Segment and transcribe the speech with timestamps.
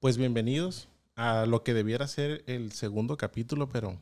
[0.00, 3.98] Pues bienvenidos a lo que debiera ser el segundo capítulo, pero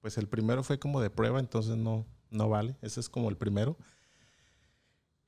[0.00, 2.76] pues el primero fue como de prueba, entonces no, no vale.
[2.80, 3.76] Ese es como el primero.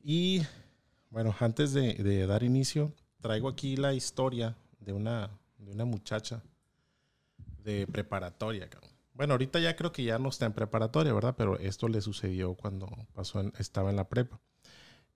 [0.00, 0.42] Y
[1.10, 6.44] bueno, antes de, dar inicio, traigo aquí la historia de una, de una muchacha
[7.64, 8.70] de preparatoria.
[9.14, 11.34] Bueno, ahorita ya creo que ya no está en preparatoria, ¿verdad?
[11.36, 14.38] Pero esto le sucedió cuando pasó estaba en la prepa.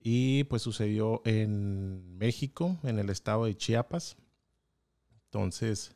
[0.01, 4.17] Y pues sucedió en México, en el estado de Chiapas.
[5.37, 5.95] Entonces,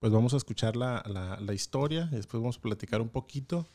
[0.00, 3.68] pues vamos a escuchar la, la- la historia, después vamos a platicar un poquito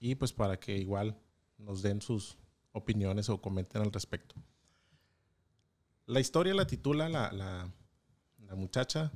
[0.00, 1.18] y pues para que igual
[1.58, 2.38] nos den sus
[2.72, 4.34] opiniones o comenten al respecto.
[6.06, 7.70] La historia la titula la, la,
[8.46, 9.12] la muchacha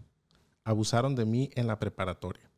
[0.65, 2.51] Abusaron de mí en la preparatoria.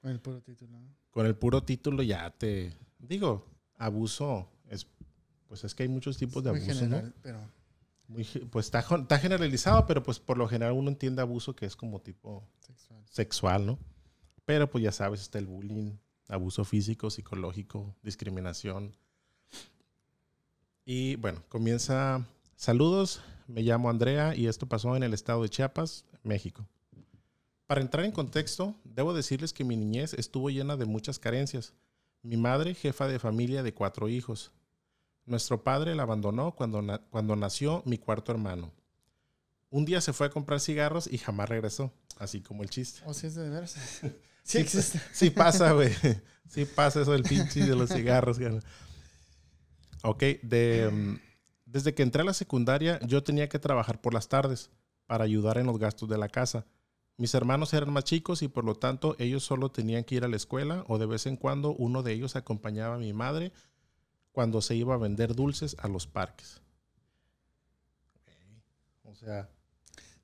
[0.00, 0.72] Con el puro título.
[0.80, 0.88] ¿no?
[1.10, 3.44] Con el puro título ya te digo,
[3.76, 4.86] abuso es
[5.48, 7.12] pues es que hay muchos tipos de abuso, general, ¿no?
[7.22, 7.40] pero
[8.08, 12.00] Muy pues está generalizado, pero pues por lo general uno entiende abuso que es como
[12.00, 13.02] tipo sexual.
[13.10, 13.78] sexual, ¿no?
[14.44, 15.96] Pero pues ya sabes, está el bullying,
[16.28, 18.96] abuso físico, psicológico, discriminación.
[20.84, 22.24] Y bueno, comienza.
[22.54, 26.66] Saludos, me llamo Andrea y esto pasó en el estado de Chiapas, México.
[27.66, 31.74] Para entrar en contexto, debo decirles que mi niñez estuvo llena de muchas carencias.
[32.22, 34.52] Mi madre, jefa de familia de cuatro hijos.
[35.26, 38.72] Nuestro padre la abandonó cuando, na- cuando nació mi cuarto hermano.
[39.70, 43.00] Un día se fue a comprar cigarros y jamás regresó, así como el chiste.
[43.04, 43.74] ¿O si es de veras?
[44.44, 45.00] sí existe.
[45.12, 45.92] Sí pasa, güey.
[46.48, 48.38] Sí pasa eso del pinche de los cigarros.
[50.02, 51.18] Ok, de, mm,
[51.66, 54.70] desde que entré a la secundaria yo tenía que trabajar por las tardes
[55.06, 56.64] para ayudar en los gastos de la casa.
[57.16, 60.28] Mis hermanos eran más chicos y por lo tanto ellos solo tenían que ir a
[60.28, 63.52] la escuela o de vez en cuando uno de ellos acompañaba a mi madre
[64.36, 66.60] cuando se iba a vender dulces a los parques.
[69.04, 69.48] O sea,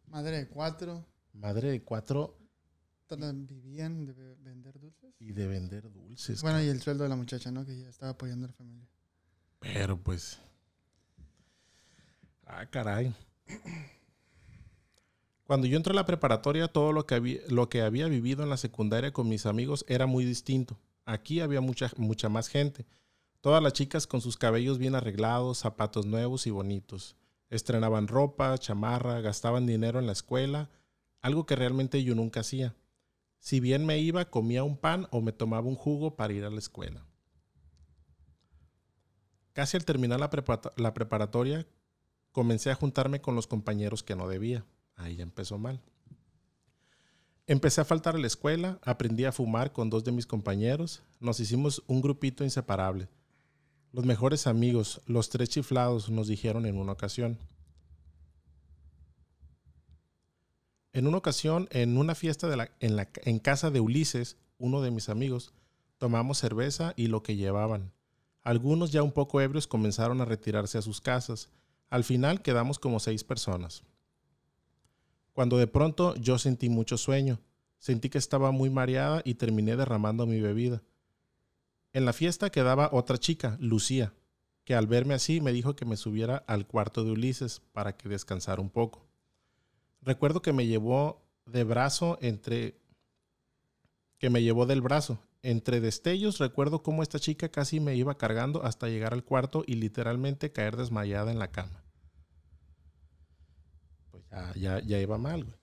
[0.09, 1.03] Madre de cuatro.
[1.33, 2.37] madre de cuatro
[3.09, 5.15] Vivían de ve- vender dulces.
[5.19, 6.43] y de vender dulces.
[6.43, 7.65] Bueno, y el sueldo de la muchacha, ¿no?
[7.65, 8.87] Que ya estaba apoyando a la familia.
[9.61, 10.39] Pero pues.
[12.47, 13.15] Ah, caray.
[15.45, 18.51] Cuando yo entré a la preparatoria, todo lo que, había, lo que había vivido en
[18.51, 20.79] la secundaria con mis amigos era muy distinto.
[21.07, 22.85] Aquí había mucha, mucha más gente.
[23.43, 27.17] Todas las chicas con sus cabellos bien arreglados, zapatos nuevos y bonitos.
[27.51, 30.71] Estrenaban ropa, chamarra, gastaban dinero en la escuela,
[31.21, 32.77] algo que realmente yo nunca hacía.
[33.41, 36.51] Si bien me iba, comía un pan o me tomaba un jugo para ir a
[36.51, 37.05] la escuela.
[39.53, 41.67] Casi al terminar la, prepa- la preparatoria,
[42.31, 44.65] comencé a juntarme con los compañeros que no debía.
[44.95, 45.83] Ahí ya empezó mal.
[47.49, 51.41] Empecé a faltar a la escuela, aprendí a fumar con dos de mis compañeros, nos
[51.41, 53.09] hicimos un grupito inseparable.
[53.93, 57.39] Los mejores amigos, los tres chiflados, nos dijeron en una ocasión.
[60.95, 64.81] En una ocasión, en una fiesta de la- en, la- en casa de Ulises, uno
[64.83, 65.53] de mis amigos,
[65.99, 67.93] tomamos cerveza y lo que llevaban.
[68.43, 71.49] Algunos ya un poco ebrios comenzaron a retirarse a sus casas.
[71.91, 73.83] Al final quedamos como seis personas.
[75.33, 77.41] Cuando de pronto yo sentí mucho sueño.
[77.79, 80.83] Sentí que estaba muy mareada y terminé derramando mi bebida.
[81.93, 84.15] En la fiesta quedaba otra chica, Lucía,
[84.65, 88.09] que al verme así me dijo que me subiera al cuarto de Ulises para que
[88.09, 89.07] descansara un poco.
[90.01, 92.81] Recuerdo que me llevó de brazo entre
[94.19, 95.19] que me llevó del brazo.
[95.43, 99.75] Entre destellos recuerdo cómo esta chica casi me iba cargando hasta llegar al cuarto y
[99.75, 101.83] literalmente caer desmayada en la cama.
[104.13, 104.23] Pues
[104.55, 105.57] ya, ya, iba mal, güey.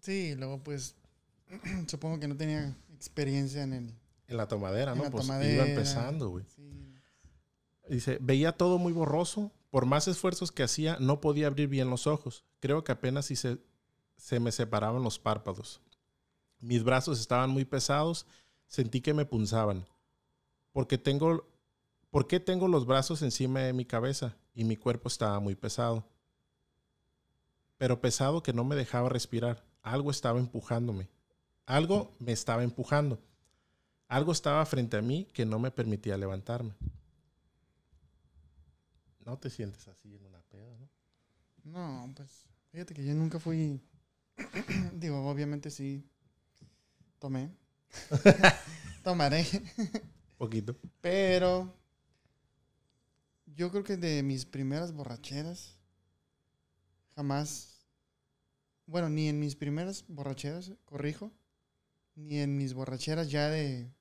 [0.00, 0.96] Sí, luego pues
[1.86, 3.94] supongo que no tenía experiencia en el...
[4.28, 5.04] En la tomadera, En ¿no?
[5.04, 5.52] la pues tomadera.
[5.54, 6.44] iba empezando, güey.
[6.54, 6.94] Sí.
[7.88, 9.52] Dice, veía todo muy borroso.
[9.70, 12.44] Por más esfuerzos que hacía, no podía abrir bien los ojos.
[12.60, 13.58] Creo que apenas si se,
[14.16, 15.80] se me separaban los párpados.
[16.60, 18.26] Mis brazos estaban muy pesados.
[18.66, 19.86] Sentí que me punzaban.
[20.72, 21.46] Porque tengo,
[22.10, 26.06] ¿Por qué tengo los brazos encima de mi cabeza y mi cuerpo estaba muy pesado?
[27.76, 29.64] Pero pesado que no me dejaba respirar.
[29.82, 31.08] Algo estaba empujándome.
[31.66, 33.18] Algo me estaba empujando.
[34.08, 36.74] Algo estaba frente a mí que no me permitía levantarme.
[39.24, 40.88] No te sientes así en una peda, ¿no?
[41.64, 43.82] No, pues fíjate que yo nunca fui...
[44.94, 46.02] Digo, obviamente sí
[47.18, 47.50] tomé.
[49.04, 49.46] Tomaré.
[50.38, 50.74] Poquito.
[51.02, 51.74] Pero
[53.44, 55.76] yo creo que de mis primeras borracheras
[57.14, 57.84] jamás,
[58.86, 61.32] bueno, ni en mis primeras borracheras, corrijo,
[62.14, 63.92] ni en mis borracheras ya de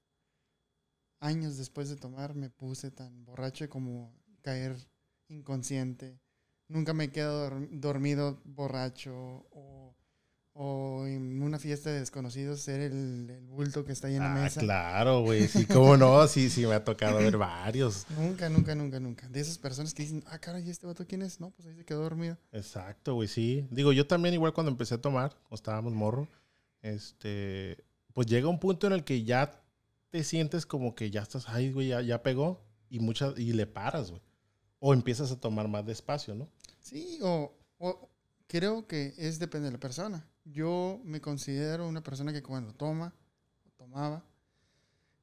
[1.20, 4.76] años después de tomar me puse tan borracho como caer
[5.30, 6.20] inconsciente.
[6.68, 9.14] Nunca me quedo dorm- dormido borracho
[9.52, 9.94] o
[10.60, 14.32] o en una fiesta de desconocidos ser el, el bulto que está ahí en la
[14.32, 14.60] Ah, mesa.
[14.60, 15.48] claro, güey.
[15.48, 16.28] Sí, cómo no.
[16.28, 18.08] Sí, sí, me ha tocado ver varios.
[18.18, 19.30] Nunca, nunca, nunca, nunca.
[19.30, 21.40] De esas personas que dicen, ah, caray, ¿y este vato quién es?
[21.40, 22.40] No, pues ahí se quedó dormido.
[22.52, 23.68] Exacto, güey, sí.
[23.70, 26.28] Digo, yo también igual cuando empecé a tomar, cuando estábamos morro,
[26.82, 27.78] este,
[28.14, 29.62] pues llega un punto en el que ya
[30.18, 33.68] te sientes como que ya estás, ay, güey, ya, ya pegó y muchas y le
[33.68, 34.24] paras, güey.
[34.80, 36.50] O empiezas a tomar más despacio, ¿no?
[36.82, 38.10] Sí, o, o
[38.48, 40.28] creo que es depende de la persona.
[40.44, 43.14] Yo me considero una persona que cuando toma,
[43.64, 44.26] o tomaba,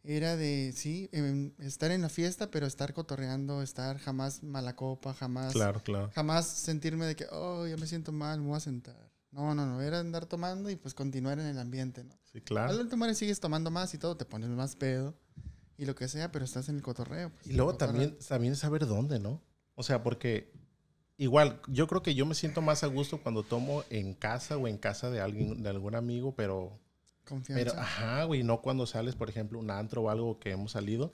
[0.04, 5.12] era de, sí, em, estar en la fiesta, pero estar cotorreando, estar jamás mala copa,
[5.12, 6.12] jamás, Claro, claro.
[6.14, 9.10] jamás sentirme de que, oh, ya me siento mal, me voy a sentar.
[9.34, 12.14] No, no, no, era andar tomando y pues continuar en el ambiente, ¿no?
[12.24, 12.78] Sí, Al claro.
[12.80, 15.14] último hora sigues tomando más y todo, te pones más pedo
[15.76, 17.30] y lo que sea, pero estás en el cotorreo.
[17.30, 17.92] pues, Y luego cotorreo.
[17.92, 19.42] también, también saber dónde, ¿no?
[19.74, 20.52] O sea, porque
[21.16, 24.68] igual, yo creo que yo me siento más a gusto cuando tomo en casa o
[24.68, 26.78] en casa de alguien, de algún amigo, pero
[27.24, 27.64] Confianza.
[27.64, 31.12] Pero, ajá, güey, no cuando sales, por ejemplo, un antro o algo que hemos salido.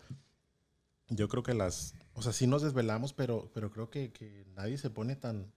[1.08, 4.76] Yo creo que las, o sea, sí nos desvelamos, pero, pero creo que, que nadie
[4.78, 5.52] se pone tan,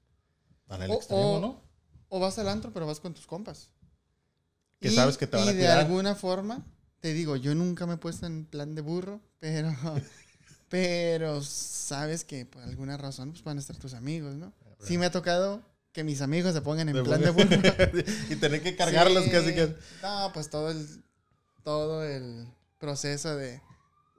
[0.68, 1.72] tan al O- extremo, o- ¿no?
[2.15, 3.69] O vas al antro, pero vas con tus compas.
[4.80, 6.63] Que sabes que te van y a de alguna forma,
[7.00, 9.71] te digo, yo nunca me he puesto en plan de burro, pero,
[10.69, 14.54] pero sabes que por alguna razón pues, van a estar tus amigos, ¿no?
[14.80, 17.48] Sí me ha tocado que mis amigos se pongan en plan de burro.
[18.30, 19.31] y tener que cargarlos Sí.
[19.31, 19.75] casi que.
[20.04, 21.04] No, pues todo el,
[21.63, 23.60] todo el proceso de,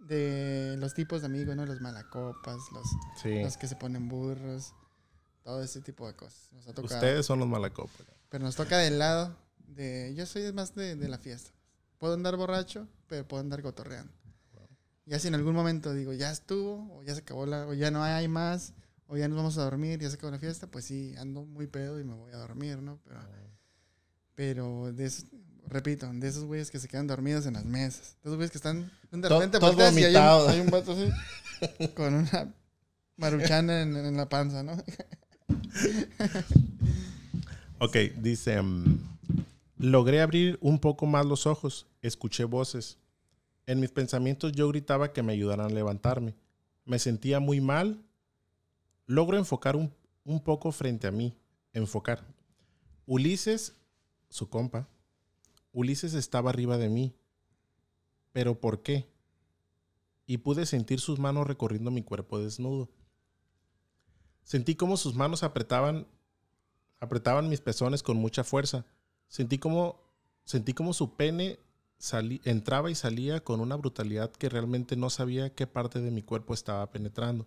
[0.00, 1.64] de los tipos de amigos, ¿no?
[1.66, 2.86] Los malacopas, los,
[3.22, 3.40] Sí.
[3.42, 4.72] los que se ponen burros,
[5.44, 6.48] todo ese tipo de cosas.
[6.52, 6.94] Nos ha tocado.
[6.96, 8.06] Ustedes son los malacopas.
[8.30, 9.36] Pero nos toca del lado
[9.68, 10.12] de.
[10.16, 11.50] Yo soy más de, de la fiesta.
[11.98, 14.12] Puedo andar borracho, pero puedo andar cotorreando.
[15.06, 17.66] Ya si en algún momento digo, ya estuvo, o ya se acabó la.
[17.66, 18.72] o ya no hay más,
[19.06, 21.66] o ya nos vamos a dormir, ya se acabó la fiesta, pues sí, ando muy
[21.66, 22.98] pedo y me voy a dormir, ¿no?
[23.04, 23.20] Pero,
[24.34, 25.26] pero de esos,
[25.66, 28.16] repito, de esos güeyes que se quedan dormidos en las mesas.
[28.22, 28.90] De esos güeyes que están.
[29.10, 32.54] De repente todos volteas y hay un, hay un vato así, con una
[33.16, 34.72] maruchana en, en la panza, ¿no?
[37.78, 38.98] Ok, dice, mm,
[39.78, 42.98] logré abrir un poco más los ojos, escuché voces.
[43.66, 46.34] En mis pensamientos yo gritaba que me ayudaran a levantarme.
[46.84, 48.02] Me sentía muy mal.
[49.06, 49.92] Logro enfocar un,
[50.24, 51.36] un poco frente a mí.
[51.72, 52.24] Enfocar.
[53.06, 53.74] Ulises,
[54.28, 54.88] su compa,
[55.72, 57.14] Ulises estaba arriba de mí.
[58.32, 59.08] ¿Pero por qué?
[60.26, 62.88] Y pude sentir sus manos recorriendo mi cuerpo desnudo.
[64.44, 66.06] Sentí como sus manos apretaban
[67.04, 68.84] apretaban mis pezones con mucha fuerza.
[69.28, 70.00] Sentí como,
[70.44, 71.58] sentí su pene
[72.44, 76.52] entraba y salía con una brutalidad que realmente no sabía qué parte de mi cuerpo
[76.52, 77.46] estaba penetrando.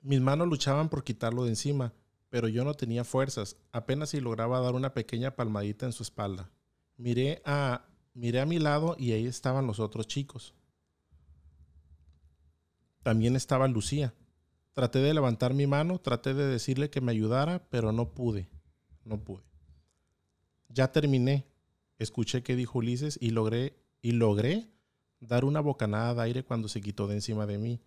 [0.00, 1.92] Mis manos luchaban por quitarlo de encima,
[2.30, 6.50] pero yo no tenía fuerzas, apenas si lograba dar una pequeña palmadita en su espalda.
[6.96, 7.84] Miré a,
[8.14, 10.54] miré a mi lado y ahí estaban los otros chicos.
[13.02, 14.14] También estaba Lucía.
[14.76, 18.50] Traté de levantar mi mano, traté de decirle que me ayudara, pero no pude.
[19.06, 19.42] No pude.
[20.68, 21.46] Ya terminé.
[21.98, 24.68] Escuché que dijo Ulises y logré y logré
[25.18, 27.80] dar una bocanada de aire cuando se quitó de encima de mí.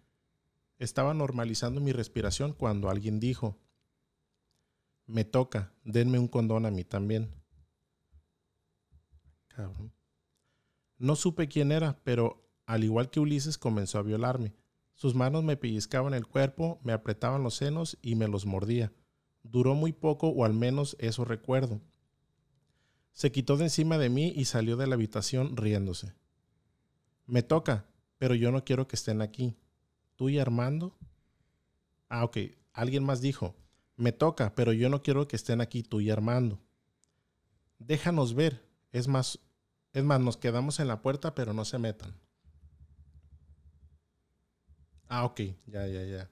[0.80, 3.56] Estaba normalizando mi respiración cuando alguien dijo:
[5.06, 7.30] "Me toca, denme un condón a mí también."
[9.48, 9.94] Cabrón.
[10.98, 14.56] No supe quién era, pero al igual que Ulises comenzó a violarme.
[15.00, 18.92] Sus manos me pellizcaban el cuerpo, me apretaban los senos y me los mordía.
[19.44, 21.80] Duró muy poco, o al menos eso recuerdo.
[23.14, 26.16] Se quitó de encima de mí y salió de la habitación riéndose.
[27.28, 27.86] Me toca,
[28.18, 29.56] pero yo no quiero que estén aquí.
[30.18, 30.98] ¿Tú y Armando?
[32.10, 32.38] Ah, ok.
[32.74, 33.56] Alguien más dijo,
[33.96, 36.60] me toca, pero yo no quiero que estén aquí tú y Armando.
[37.78, 38.68] Déjanos ver.
[38.92, 39.40] Es más,
[39.94, 42.20] es más, nos quedamos en la puerta, pero no se metan.
[45.10, 46.30] Ah, ok, ya, ya, ya.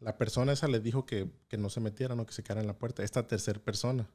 [0.00, 2.66] La persona esa le dijo que, que no se metieran o que se quedara en
[2.66, 3.02] la puerta.
[3.02, 4.10] Esta tercera persona.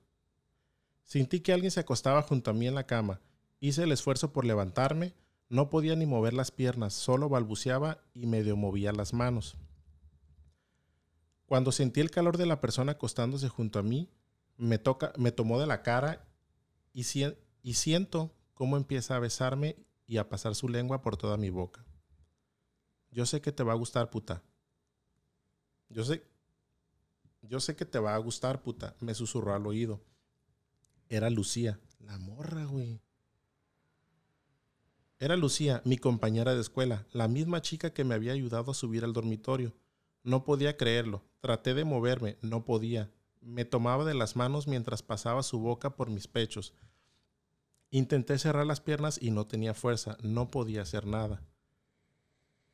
[1.06, 3.22] Sentí que alguien se acostaba junto a mí en la cama.
[3.60, 5.14] Hice el esfuerzo por levantarme.
[5.48, 9.58] No podía ni mover las piernas, solo balbuceaba y medio movía las manos.
[11.46, 14.10] Cuando sentí el calor de la persona acostándose junto a mí,
[14.58, 16.28] me, toca, me tomó de la cara
[16.94, 17.06] y,
[17.62, 19.75] y siento cómo empieza a besarme
[20.08, 21.86] y a pasar su lengua por toda mi boca.
[23.15, 24.43] Yo sé que te va a gustar, puta.
[25.88, 26.22] Yo sé.
[27.43, 28.93] Yo sé que te va a gustar, puta.
[29.00, 30.01] Me susurró al oído.
[31.07, 31.79] Era Lucía.
[32.00, 33.00] La morra, güey.
[35.17, 39.05] Era Lucía, mi compañera de escuela, la misma chica que me había ayudado a subir
[39.05, 39.74] al dormitorio.
[40.24, 41.24] No podía creerlo.
[41.39, 43.13] Traté de moverme, no podía.
[43.39, 46.74] Me tomaba de las manos mientras pasaba su boca por mis pechos.
[47.91, 50.17] Intenté cerrar las piernas y no tenía fuerza.
[50.22, 51.41] No podía hacer nada.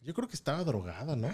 [0.02, 1.30] Yo creo que estaba drogada, ¿no?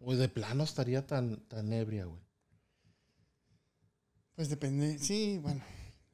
[0.00, 2.20] O de plano estaría tan, tan ebria, güey.
[4.34, 4.98] Pues depende.
[4.98, 5.62] Sí, bueno.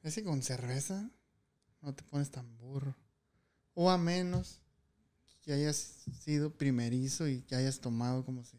[0.03, 1.09] Es que con cerveza
[1.81, 2.95] no te pones tan burro.
[3.73, 4.61] O a menos
[5.41, 5.75] que hayas
[6.21, 8.57] sido primerizo y que hayas tomado como si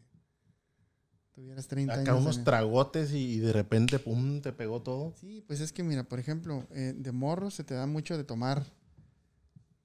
[1.33, 2.21] tuvieras 30 Acá años.
[2.21, 5.13] unos en el- tragotes y, y de repente, pum, te pegó todo.
[5.19, 8.23] Sí, pues es que mira, por ejemplo, eh, de morro se te da mucho de
[8.23, 8.65] tomar.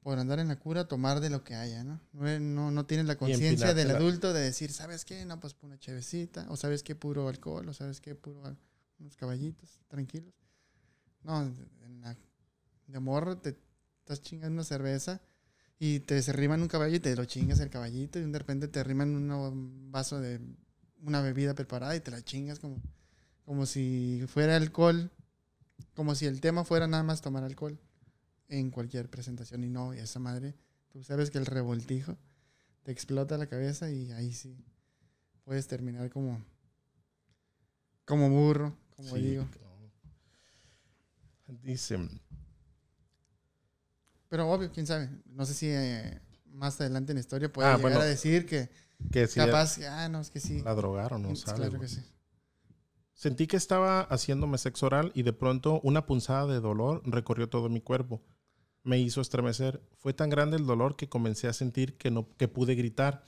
[0.06, 2.00] Por andar en la cura, tomar de lo que haya, ¿no?
[2.12, 5.24] No, no, tienes la conciencia del adulto de decir, ¿sabes qué?
[5.24, 6.46] No, pues una chevecita.
[6.48, 6.94] O ¿sabes qué?
[6.94, 7.68] Puro alcohol.
[7.68, 8.14] O ¿sabes qué?
[8.14, 8.40] Puro
[9.00, 10.32] unos caballitos, tranquilos.
[11.24, 12.16] No, en la-
[12.86, 13.56] de morro te
[13.98, 15.20] estás chingando una cerveza
[15.80, 18.68] y te se arriman un caballo y te lo chingas el caballito y de repente
[18.68, 20.38] te arriman una- un vaso de
[21.02, 22.80] una bebida preparada y te la chingas como,
[23.44, 25.10] como si fuera alcohol,
[25.96, 27.76] como si el tema fuera nada más tomar alcohol
[28.48, 30.54] en cualquier presentación y no, y esa madre,
[30.90, 32.16] tú sabes que el revoltijo
[32.82, 34.56] te explota la cabeza y ahí sí
[35.44, 36.42] puedes terminar como
[38.04, 39.48] como burro, como Sí, digo.
[41.48, 41.54] no.
[41.62, 41.98] Dice,
[44.28, 45.10] Pero obvio, quién sabe.
[45.26, 48.00] No sé si eh, más adelante en la historia puede Ah, llegar bueno.
[48.00, 48.70] a decir que
[49.12, 50.62] que si capaz, ah, no, es que sí.
[50.62, 51.56] la drogaron, no Mm, sabe.
[51.58, 51.82] claro güey.
[51.82, 52.00] que sí.
[53.14, 57.68] Sentí que estaba haciéndome sexo oral y de pronto una punzada de dolor recorrió todo
[57.68, 58.22] mi cuerpo.
[58.86, 59.82] Me hizo estremecer.
[59.96, 63.24] Fue tan grande el dolor que comencé a sentir que, no, que pude gritar.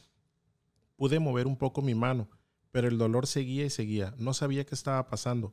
[0.95, 2.31] Pude mover un poco mi mano,
[2.71, 4.15] pero el dolor seguía y seguía.
[4.19, 5.53] No sabía qué estaba pasando.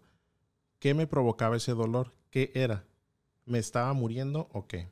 [0.77, 2.13] ¿Qué me provocaba ese dolor?
[2.29, 2.85] ¿Qué era?
[3.45, 4.91] ¿Me estaba muriendo o qué?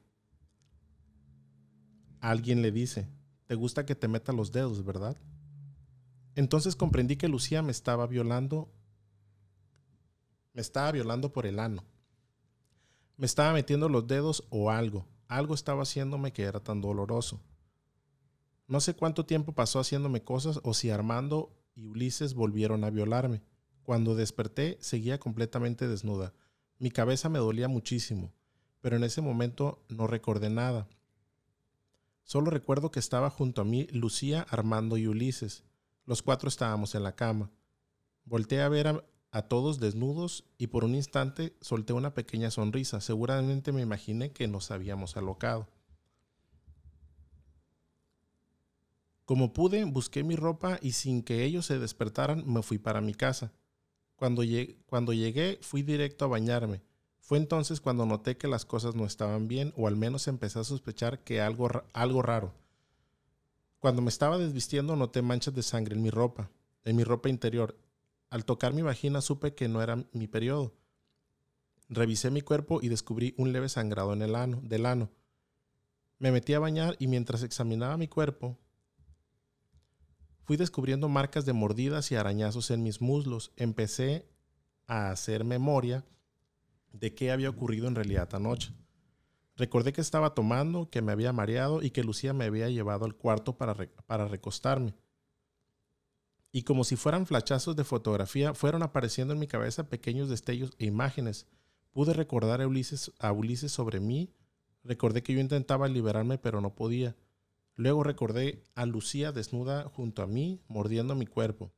[2.19, 3.07] Alguien le dice,
[3.45, 5.15] ¿te gusta que te meta los dedos, verdad?
[6.33, 8.73] Entonces comprendí que Lucía me estaba violando
[10.53, 11.83] me estaba violando por el ano.
[13.23, 15.07] Me estaba metiendo los dedos o algo.
[15.29, 17.39] Algo estaba haciéndome que era tan doloroso.
[18.67, 23.41] No sé cuánto tiempo pasó haciéndome cosas o si Armando y Ulises volvieron a violarme.
[23.81, 26.33] Cuando desperté seguía completamente desnuda.
[26.79, 28.33] Mi cabeza me dolía muchísimo,
[28.81, 30.89] pero en ese momento no recordé nada.
[32.25, 35.63] Solo recuerdo que estaba junto a mí Lucía, Armando y Ulises.
[36.05, 37.51] Los cuatro estábamos en la cama.
[38.25, 43.01] Volté a ver a, a todos desnudos y por un instante solté una pequeña sonrisa.
[43.01, 45.67] Seguramente me imaginé que nos habíamos alocado.
[49.25, 53.15] Como pude, busqué mi ropa y sin que ellos se despertaran me fui para mi
[53.15, 53.51] casa.
[54.15, 56.83] Cuando llegué, fui directo a bañarme.
[57.19, 60.63] Fue entonces cuando noté que las cosas no estaban bien o al menos empecé a
[60.63, 62.53] sospechar que algo, algo raro.
[63.79, 66.51] Cuando me estaba desvistiendo noté manchas de sangre en mi ropa,
[66.85, 67.75] en mi ropa interior.
[68.33, 70.73] Al tocar mi vagina supe que no era mi periodo.
[71.87, 75.11] Revisé mi cuerpo y descubrí un leve sangrado en el ano, del ano.
[76.17, 78.57] Me metí a bañar y mientras examinaba mi cuerpo,
[80.45, 83.51] fui descubriendo marcas de mordidas y arañazos en mis muslos.
[83.55, 84.27] Empecé
[84.87, 86.03] a hacer memoria
[86.91, 88.73] de qué había ocurrido en realidad anoche.
[89.57, 93.13] Recordé que estaba tomando, que me había mareado y que Lucía me había llevado al
[93.13, 93.75] cuarto para,
[94.07, 94.95] para recostarme.
[96.55, 100.85] Y como si fueran flachazos de fotografía, fueron apareciendo en mi cabeza pequeños destellos e
[100.85, 101.47] imágenes.
[101.91, 104.31] Pude recordar a Ulises, a Ulises sobre mí.
[104.83, 107.15] Recordé que yo intentaba liberarme, pero no podía.
[107.75, 111.71] Luego recordé a Lucía desnuda junto a mí, mordiendo mi cuerpo.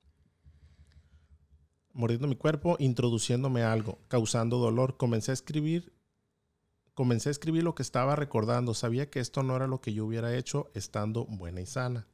[1.93, 4.97] Mordiendo mi cuerpo, introduciéndome algo, causando dolor.
[4.97, 5.93] Comencé a escribir.
[6.93, 8.73] Comencé a escribir lo que estaba recordando.
[8.73, 12.09] Sabía que esto no era lo que yo hubiera hecho estando buena y sana.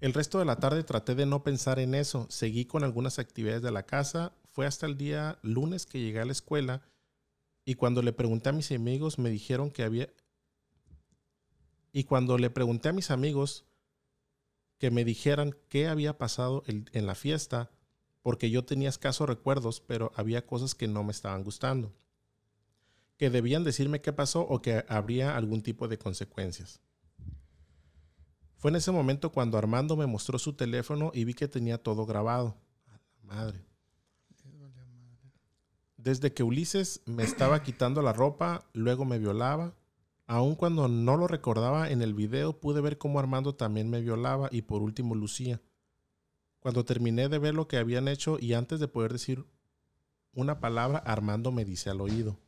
[0.00, 2.26] El resto de la tarde traté de no pensar en eso.
[2.30, 4.32] Seguí con algunas actividades de la casa.
[4.52, 6.82] Fue hasta el día lunes que llegué a la escuela
[7.64, 10.08] y cuando le pregunté a mis amigos me dijeron que había...
[11.92, 13.66] Y cuando le pregunté a mis amigos
[14.78, 17.70] que me dijeran qué había pasado en la fiesta,
[18.22, 21.92] porque yo tenía escasos recuerdos, pero había cosas que no me estaban gustando.
[23.16, 26.80] Que debían decirme qué pasó o que habría algún tipo de consecuencias.
[28.58, 32.04] Fue en ese momento cuando Armando me mostró su teléfono y vi que tenía todo
[32.06, 32.56] grabado.
[32.88, 33.64] A la madre.
[35.96, 39.74] Desde que Ulises me estaba quitando la ropa, luego me violaba.
[40.26, 44.48] Aun cuando no lo recordaba en el video, pude ver cómo Armando también me violaba
[44.50, 45.62] y por último Lucía.
[46.58, 49.46] Cuando terminé de ver lo que habían hecho y antes de poder decir
[50.32, 52.38] una palabra, Armando me dice al oído.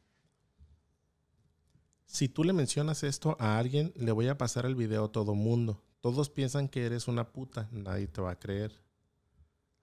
[2.05, 5.37] Si tú le mencionas esto a alguien, le voy a pasar el video a todo
[5.37, 5.81] mundo.
[6.01, 8.73] Todos piensan que eres una puta, nadie te va a creer.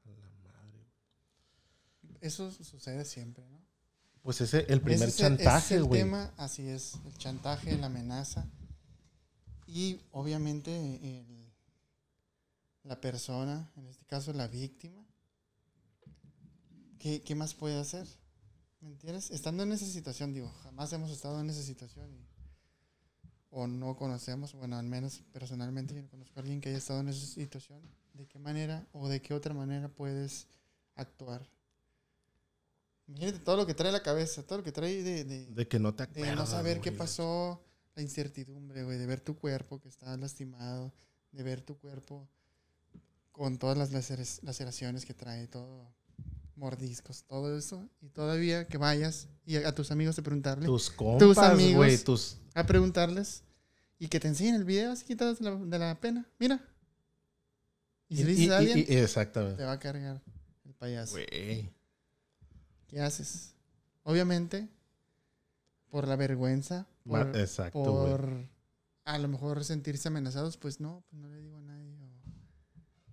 [0.05, 0.85] A la madre,
[2.21, 3.57] eso sucede siempre, ¿no?
[4.23, 6.01] Pues ese el primer Ese el- es chantaje, el güey.
[6.01, 8.45] tema, así es, el chantaje, la amenaza.
[9.67, 10.71] Y obviamente
[11.19, 11.51] el-
[12.83, 15.05] la persona, en este caso la víctima,
[16.99, 18.07] ¿qué, qué más puede hacer?
[18.81, 19.29] ¿Me entiendes?
[19.31, 22.27] Estando en esa situación, digo, jamás hemos estado en esa situación y-
[23.49, 26.99] o no conocemos, bueno, al menos personalmente yo no conozco a alguien que haya estado
[26.99, 27.81] en esa situación.
[28.13, 30.47] ¿De qué manera o de qué otra manera puedes
[30.95, 31.47] actuar?
[33.07, 35.79] Imagínate todo lo que trae la cabeza, todo lo que trae de, de, De que
[35.79, 36.35] no te de acuerdas.
[36.35, 37.63] no saber qué pasó,
[37.95, 40.93] la incertidumbre, güey, de ver tu cuerpo que está lastimado,
[41.31, 42.27] de ver tu cuerpo
[43.31, 43.91] con todas las
[44.43, 45.93] laceraciones que trae, todo,
[46.57, 50.89] mordiscos, todo eso, y todavía que vayas y a, a tus amigos te preguntarle, Tus
[50.89, 51.75] compas, amigos.
[51.75, 52.37] güey, tus...
[52.55, 53.43] a preguntarles
[53.99, 56.59] y que te enseñen el video así quitados de la, de la pena, mira.
[58.09, 59.57] Y si le dices a alguien, y- exactamente.
[59.57, 60.21] te va a cargar
[60.65, 61.13] el payaso.
[61.13, 61.69] Güey.
[62.87, 63.53] ¿Qué haces?
[64.03, 64.67] Obviamente,
[65.89, 68.47] por la vergüenza, por, Exacto, por
[69.05, 71.95] a lo mejor sentirse amenazados, pues no, pues no le digo a nadie.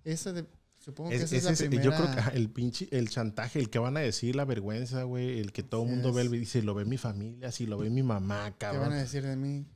[0.05, 0.47] Eso de,
[0.85, 1.83] supongo que Es- esa es la es- primera.
[1.83, 5.41] yo creo que el pinche, el chantaje, el que van a decir, la vergüenza, güey,
[5.41, 6.31] el que todo el mundo ve es.
[6.31, 8.99] video, si lo ve mi familia, si lo ve mi mamá, ¿Qué van a cabrón.
[8.99, 9.67] decir de mí?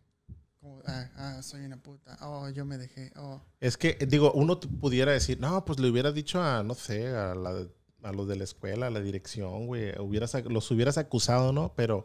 [0.61, 2.19] Como, ah, ah, soy una puta.
[2.21, 3.13] Oh, yo me dejé.
[3.17, 7.09] Oh, Es que, digo, uno pudiera decir, no, pues le hubiera dicho a, no sé,
[7.09, 7.67] a, la,
[8.03, 11.73] a los de la escuela, a la dirección, güey, hubieras, los hubieras acusado, ¿no?
[11.75, 12.05] Pero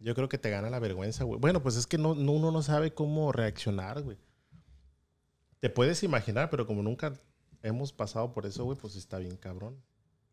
[0.00, 1.40] yo creo que te gana la vergüenza, güey.
[1.40, 4.18] Bueno, pues es que no, no- uno no sabe cómo reaccionar, güey.
[5.60, 7.12] Te puedes imaginar, pero como nunca
[7.62, 9.76] hemos pasado por eso, güey, pues está bien cabrón.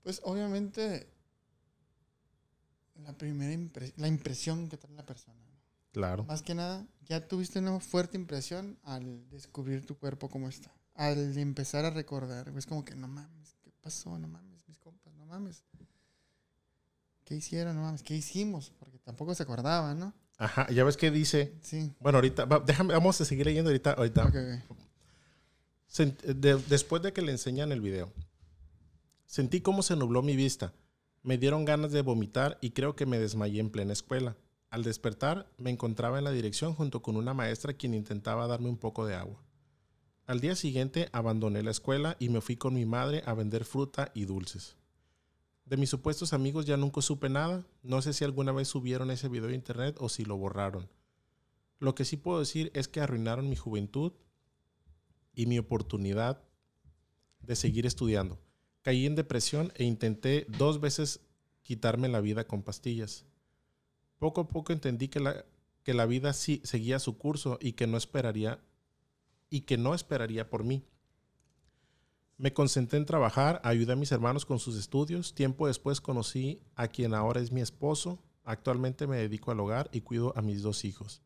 [0.04, 1.10] Pues obviamente,
[3.04, 5.38] la primera impre- la impresión que trae la persona.
[5.46, 5.58] ¿no?
[5.92, 6.24] Claro.
[6.26, 10.72] Más que nada, ya tuviste una fuerte impresión al descubrir tu cuerpo como está.
[10.96, 12.50] Al empezar a recordar.
[12.58, 14.18] Es como que, no mames, ¿qué pasó?
[14.20, 15.64] No mames, mis compas, no mames.
[17.24, 17.76] ¿Qué hicieron?
[17.76, 18.72] No mames, ¿qué hicimos?
[18.80, 20.14] Porque tampoco se acordaban, ¿no?
[20.38, 21.94] Ajá, ya ves que dice, Sí.
[22.00, 24.24] bueno, ahorita, va- déjame, vamos a seguir leyendo ahorita, ahorita.
[24.26, 24.36] Ok,
[24.70, 24.80] ok.
[24.80, 24.89] Sent-
[25.98, 28.12] de- después de que le enseñan el video,
[29.26, 30.74] sentí cómo se nubló mi vista.
[31.24, 34.38] Me dieron ganas de vomitar y creo que me desmayé en plena escuela.
[34.70, 38.78] Al despertar, me encontraba en la dirección junto con una maestra quien intentaba darme un
[38.78, 39.44] poco de agua.
[40.28, 44.12] Al día siguiente abandoné la escuela y me fui con mi madre a vender fruta
[44.14, 44.78] y dulces.
[45.66, 47.66] De mis supuestos amigos ya nunca supe nada.
[47.82, 50.88] No sé si alguna vez subieron ese video a internet o si lo borraron.
[51.80, 54.14] Lo que sí puedo decir es que arruinaron mi juventud
[55.34, 56.42] y mi oportunidad
[57.42, 58.40] de seguir estudiando.
[58.82, 61.22] Caí en depresión e intenté dos veces
[61.62, 63.26] quitarme la vida con pastillas.
[64.18, 65.46] Poco a poco entendí que la,
[65.84, 68.60] que la vida sí seguía su curso y que no esperaría
[69.50, 70.84] y que no esperaría por mí.
[72.38, 75.34] Me concentré en trabajar, ayudé a mis hermanos con sus estudios.
[75.34, 78.24] Tiempo después conocí a quien ahora es mi esposo.
[78.46, 81.22] Actualmente me dedico al hogar y cuido a mis dos hijos.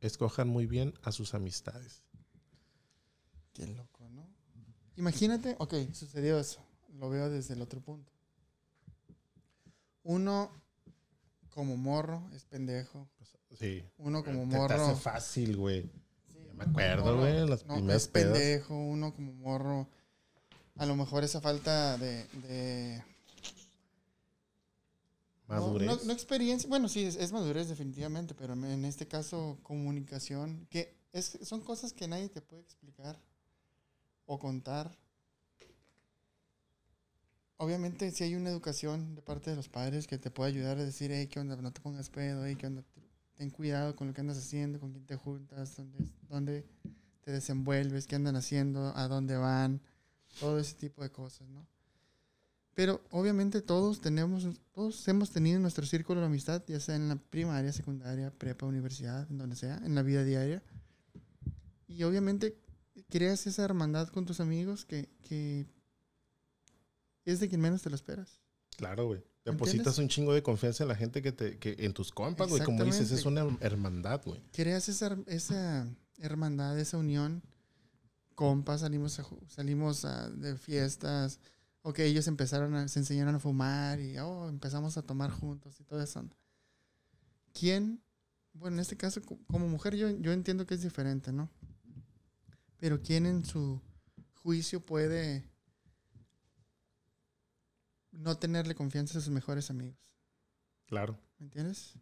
[0.00, 2.04] Escojan muy bien a sus amistades.
[3.66, 4.26] Qué loco, ¿no?
[4.96, 6.60] Imagínate, ok, sucedió eso.
[6.98, 8.12] Lo veo desde el otro punto.
[10.02, 10.50] Uno,
[11.50, 13.08] como morro, es pendejo.
[13.58, 13.84] Sí.
[13.98, 14.74] Uno como Te- te morro.
[14.86, 15.82] hace fácil, güey.
[16.32, 18.32] Sí, me acuerdo, morro, güey, las no, primeras es pedas.
[18.38, 19.88] pendejo, uno como morro.
[20.76, 22.24] A lo mejor esa falta de.
[22.48, 23.02] de-
[25.48, 25.86] no- Madurez.
[25.88, 26.68] No, no experiencia.
[26.68, 30.66] Bueno, sí, es, es madurez definitivamente, pero en este caso, comunicación.
[30.70, 33.18] Que es, son cosas que nadie te puede explicar
[34.32, 34.96] o contar.
[37.56, 40.84] Obviamente, si hay una educación de parte de los padres que te puede ayudar a
[40.84, 41.56] decir, hey, ¿qué onda?
[41.56, 42.84] No te pongas pedo, hey, ¿qué onda?
[43.34, 46.64] Ten cuidado con lo que andas haciendo, con quién te juntas, dónde, dónde
[47.22, 49.80] te desenvuelves, qué andan haciendo, a dónde van,
[50.38, 51.66] todo ese tipo de cosas, ¿no?
[52.76, 57.16] Pero obviamente todos tenemos, todos hemos tenido nuestro círculo de amistad, ya sea en la
[57.16, 60.62] primaria, secundaria, prepa, universidad, en donde sea, en la vida diaria.
[61.88, 62.56] Y obviamente
[63.08, 65.66] creas esa hermandad con tus amigos que, que
[67.24, 68.40] es de quien menos te lo esperas.
[68.76, 69.20] Claro, güey.
[69.44, 72.48] ¿Me Depositas un chingo de confianza en la gente que te, que en tus compas,
[72.48, 72.62] güey.
[72.62, 74.40] Como dices, es una hermandad, güey.
[74.52, 77.42] Creas esa, esa hermandad, esa unión.
[78.34, 81.40] Compas, salimos, a salimos a- de fiestas.
[81.82, 85.84] Ok, ellos empezaron a, se enseñaron a fumar y oh, empezamos a tomar juntos y
[85.84, 86.22] todo eso.
[87.52, 88.02] ¿Quién?
[88.52, 91.50] Bueno, en este caso, co- como mujer, yo, yo entiendo que es diferente, ¿no?
[92.80, 93.80] Pero ¿quién en su
[94.42, 95.44] juicio puede
[98.10, 99.98] no tenerle confianza a sus mejores amigos?
[100.86, 101.18] Claro.
[101.38, 101.94] ¿Me entiendes?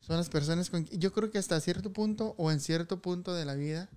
[0.00, 3.44] Son las personas con yo creo que hasta cierto punto o en cierto punto de
[3.44, 3.88] la vida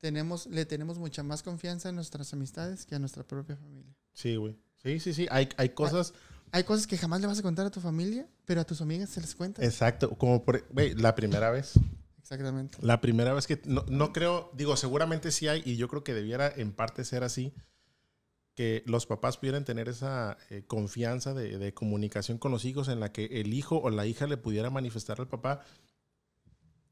[0.00, 3.94] tenemos le tenemos mucha más confianza a nuestras amistades que a nuestra propia familia.
[4.14, 4.56] Sí, güey.
[4.82, 5.26] Sí, sí, sí.
[5.30, 6.14] Hay, hay cosas.
[6.52, 9.10] hay cosas que jamás le vas a contar a tu familia, pero a tus amigas
[9.10, 9.64] se les cuenta.
[9.64, 11.74] Exacto, como por, güey, la primera vez.
[12.30, 12.76] Exactamente.
[12.82, 16.12] La primera vez que, no, no creo, digo, seguramente sí hay, y yo creo que
[16.12, 17.54] debiera en parte ser así,
[18.54, 23.00] que los papás pudieran tener esa eh, confianza de, de comunicación con los hijos en
[23.00, 25.62] la que el hijo o la hija le pudiera manifestar al papá,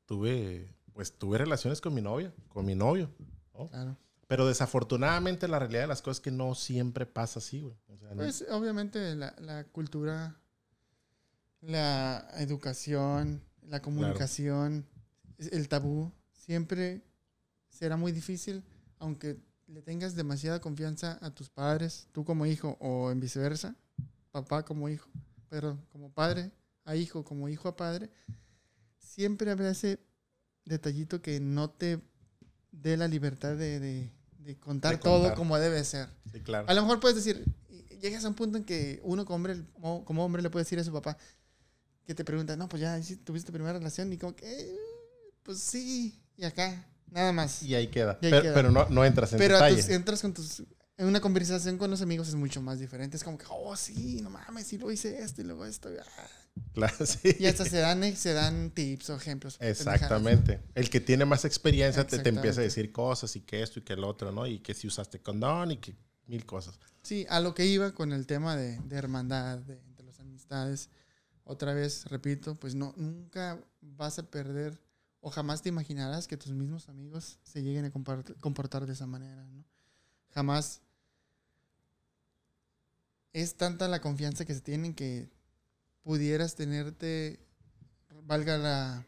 [0.07, 3.11] tuve, pues tuve relaciones con mi novia, con mi novio,
[3.53, 3.69] ¿no?
[3.69, 3.97] Claro.
[4.29, 7.77] Pero desafortunadamente la realidad de las cosas es que no siempre pasa así, güey.
[7.89, 10.41] O sea, no- Pues obviamente la, la cultura,
[11.61, 14.87] la educación, la comunicación,
[15.39, 17.03] el tabú, siempre
[17.69, 18.63] será muy difícil,
[18.99, 23.75] aunque le tengas demasiada confianza a tus padres, tú como hijo o en viceversa,
[24.31, 25.09] papá como hijo,
[25.49, 26.51] pero como padre
[26.85, 28.11] a hijo, como hijo a padre,
[28.99, 29.99] siempre habrá ese
[30.65, 32.01] detallito que no te
[32.73, 36.09] dé la libertad de, de- de contar De todo como debe ser.
[36.31, 36.69] sí, claro.
[36.69, 37.45] A lo mejor puedes decir,
[38.01, 39.65] llegas a un punto en que uno como hombre,
[40.05, 41.17] como, hombre le puede decir a su papá
[42.05, 44.77] que te pregunta, no, pues ya ¿sí tuviste tu primera relación y como que, "Eh,
[45.47, 47.63] pues sí, y acá, nada más.
[47.63, 48.19] Y ahí queda.
[48.21, 48.55] Y ahí pero queda.
[48.55, 50.63] pero no, no entras en Pero tus- entras con tus...
[50.99, 53.17] En una conversación con los amigos es mucho más diferente.
[53.19, 55.93] Es como que, oh, sí, no mames, y luego hice esto y luego esto.
[55.93, 56.29] y, ah".
[56.73, 57.37] Claro, sí.
[57.39, 59.59] Y hasta se dan, se dan tips o ejemplos.
[59.61, 60.63] Exactamente.
[60.75, 63.83] El que tiene más experiencia te, te empieza a decir cosas y que esto y
[63.83, 64.47] que el otro, ¿no?
[64.47, 65.95] Y que si usaste condón y que
[66.27, 66.79] mil cosas.
[67.03, 70.89] Sí, a lo que iba con el tema de, de hermandad, de, de las amistades.
[71.45, 74.81] Otra vez, repito, pues no, nunca vas a perder
[75.27, 79.45] o jamás te imaginarás que tus mismos amigos se lleguen a comportar de esa manera,
[79.49, 79.65] ¿no?
[80.31, 80.83] Jamás
[83.33, 85.29] es tanta la confianza que se tienen que
[86.05, 87.41] pudieras tenerte,
[88.23, 89.05] valga la,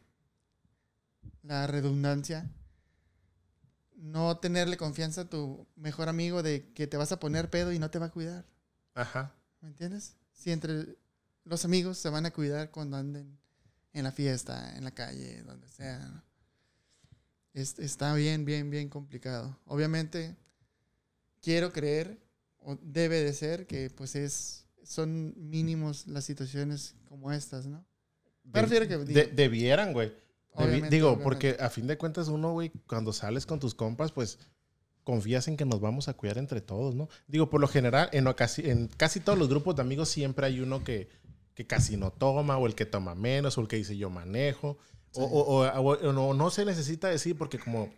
[1.45, 2.51] la redundancia,
[3.95, 7.79] no tenerle confianza a tu mejor amigo de que te vas a poner pedo y
[7.79, 8.45] no te va a cuidar.
[8.95, 9.37] Ajá.
[9.61, 10.17] ¿Me entiendes?
[10.33, 10.99] Si entre
[11.45, 13.39] los amigos se van a cuidar cuando anden
[13.92, 16.24] en la fiesta, en la calle, donde sea.
[17.55, 19.59] Es- está bien, bien, bien complicado.
[19.66, 20.37] Obviamente,
[21.40, 22.18] quiero creer,
[22.61, 27.85] o debe de ser, que pues es son mínimos las situaciones como estas, ¿no?
[28.44, 30.12] Me refiero que, De- debieran, güey.
[30.53, 31.24] Obviamente, digo, obviamente.
[31.24, 34.38] porque a fin de cuentas uno, güey, cuando sales con tus compas, pues
[35.05, 37.09] confías en que nos vamos a cuidar entre todos, ¿no?
[37.27, 40.61] Digo, por lo general, en, ocasi- en casi todos los grupos de amigos siempre hay
[40.61, 41.09] uno que,
[41.59, 44.79] que casi no toma, o el que toma menos, o el que dice yo manejo,
[45.12, 45.21] o, Sí.
[45.21, 47.90] o- o- o- o no, no se necesita decir porque como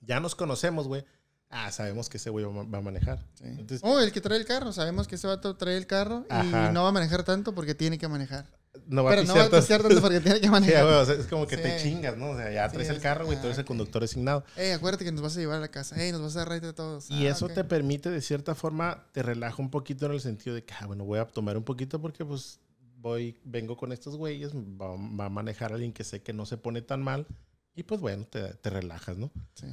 [0.00, 1.04] ya nos conocemos, güey,
[1.50, 3.18] ah, sabemos que ese güey va va a manejar.
[3.34, 3.44] Sí.
[3.44, 4.72] Entonces, Oh, el que trae el carro.
[4.72, 6.72] Sabemos que ese vato trae el carro y Ajá.
[6.72, 8.46] no va a manejar tanto porque tiene que manejar.
[8.86, 10.00] no va Pero a no va a tanto.
[10.00, 10.84] porque tiene que Sí, manejar.
[10.84, 11.88] güey, o sea, es como que te Sí.
[11.90, 12.30] chingas, ¿no?
[12.30, 14.44] O sea, ya Sí, traes el carro, güey, tú ah, eres el conductor designado.
[14.56, 16.00] Ey, acuérdate que nos vas a llevar a la casa.
[16.02, 17.10] Ey, nos vas a dar a todos.
[17.10, 17.52] Y Ah, eso ok.
[17.54, 20.86] te permite, de cierta forma, te relaja un poquito en el sentido de que, ah,
[20.86, 22.60] bueno, voy a tomar un poquito porque, pues,
[23.00, 26.46] voy, vengo con estos güeyes, va, va a manejar a alguien que sé que no
[26.46, 27.26] se pone tan mal
[27.74, 29.30] y, pues, bueno, te, te relajas, ¿no?
[29.54, 29.66] Sí.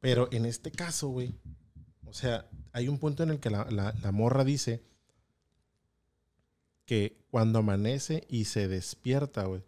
[0.00, 1.34] Pero en este caso, güey,
[2.06, 4.82] o sea, hay un punto en el que la, la- la morra dice
[6.86, 9.62] que cuando amanece y se despierta, güey,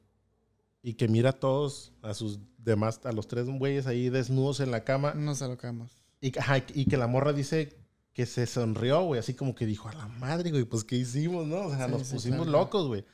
[0.83, 4.71] y que mira a todos, a sus demás, a los tres güeyes ahí desnudos en
[4.71, 5.97] la cama, Nos alocamos.
[6.21, 7.77] y, ajá, y que la morra dice
[8.13, 11.47] que se sonrió, güey, así como que dijo, a la madre, güey, pues ¿qué hicimos,
[11.47, 11.67] no?
[11.67, 12.53] O sea, Sí, nos sí, pusimos claro.
[12.59, 13.05] locos, güey.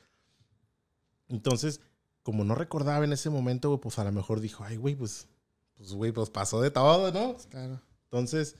[1.29, 1.79] Entonces,
[2.23, 5.27] como no recordaba en ese momento, güey, pues a lo mejor dijo, ay, güey, pues,
[5.75, 7.37] pues, güey, pues pasó de todo, ¿no?
[7.49, 7.79] Claro.
[8.05, 8.55] Entonces,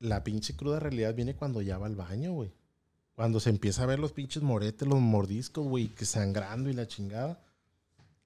[0.00, 2.52] la pinche cruda realidad viene cuando ya va al baño, güey.
[3.14, 6.88] Cuando se empieza a ver los pinches moretes, los mordiscos, güey, que sangrando y la
[6.88, 7.38] chingada.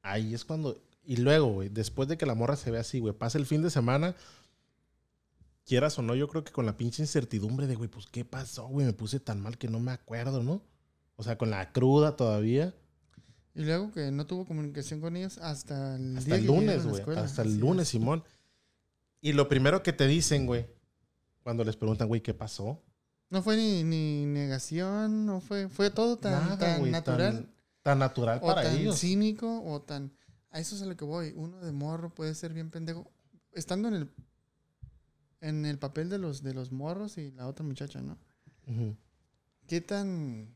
[0.03, 0.81] Ahí es cuando.
[1.05, 3.61] Y luego, güey, después de que la morra se ve así, güey, pasa el fin
[3.61, 4.14] de semana.
[5.66, 8.68] Quieras o no, yo creo que con la pinche incertidumbre de, güey, pues, ¿qué pasó,
[8.68, 8.87] güey?
[8.87, 10.62] Me puse tan mal que no me acuerdo, ¿no?
[11.16, 12.74] O sea, con la cruda todavía.
[13.55, 17.03] Y luego que no tuvo comunicación con ellos hasta el Hasta día lunes, güey.
[17.16, 17.88] Hasta el Así lunes, es.
[17.88, 18.24] Simón.
[19.20, 20.66] Y lo primero que te dicen, güey,
[21.42, 22.83] cuando les preguntan, güey, ¿qué pasó?
[23.31, 27.33] No fue ni, ni negación, no fue, fue todo tan, Nada, tan natural.
[27.37, 28.98] Tan, tan natural o para tan ellos.
[28.98, 30.12] cínico o tan...
[30.50, 31.33] A eso es a lo que voy.
[31.35, 33.11] Uno de morro puede ser bien pendejo.
[33.53, 34.11] Estando en el
[35.48, 38.18] en el papel de los de los morros y la otra muchacha, ¿no?
[39.66, 40.54] ¿Qué tan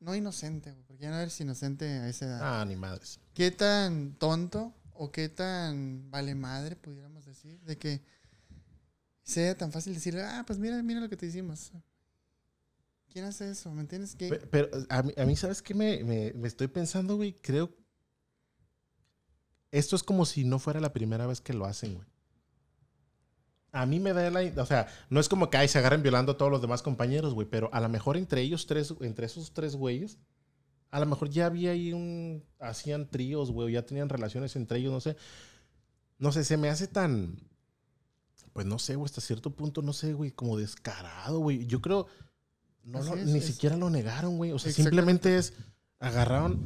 [0.00, 2.60] no inocente, güey, porque ya no eres inocente a esa edad.
[2.60, 3.18] Ah, ni madres.
[3.34, 8.00] ¿Qué tan tonto o qué tan vale madre pudiéramos decir de que
[9.22, 11.72] sea tan fácil decirle, "Ah, pues mira, mira lo que te hicimos."
[13.10, 13.72] ¿Quién hace eso?
[13.72, 14.14] ¿Me entiendes?
[14.14, 14.28] ¿Qué?
[14.28, 17.32] Pe- Pero a mí, a mí, ¿sabes qué me, me- me estoy pensando, güey?
[17.32, 17.70] Creo.
[19.70, 22.06] Esto es como si no fuera la primera vez que lo hacen, güey.
[23.72, 24.40] A mí me da la...
[24.62, 27.34] O sea, no es como que ahí se agarren violando a todos los demás compañeros,
[27.34, 30.18] güey, pero a lo mejor entre ellos tres, entre esos tres güeyes,
[30.90, 32.44] a lo mejor ya había ahí un...
[32.60, 35.16] Hacían tríos, güey, ya tenían relaciones entre ellos, no sé.
[36.18, 37.36] No sé, se me hace tan...
[38.54, 41.66] Pues no sé, güey, hasta cierto punto, no sé, güey, como descarado, güey.
[41.66, 42.06] Yo creo...
[42.84, 44.52] No Así lo- es, ni es- siquiera lo negaron, güey.
[44.52, 45.52] O sea, simplemente es...
[46.00, 46.64] Agarraron...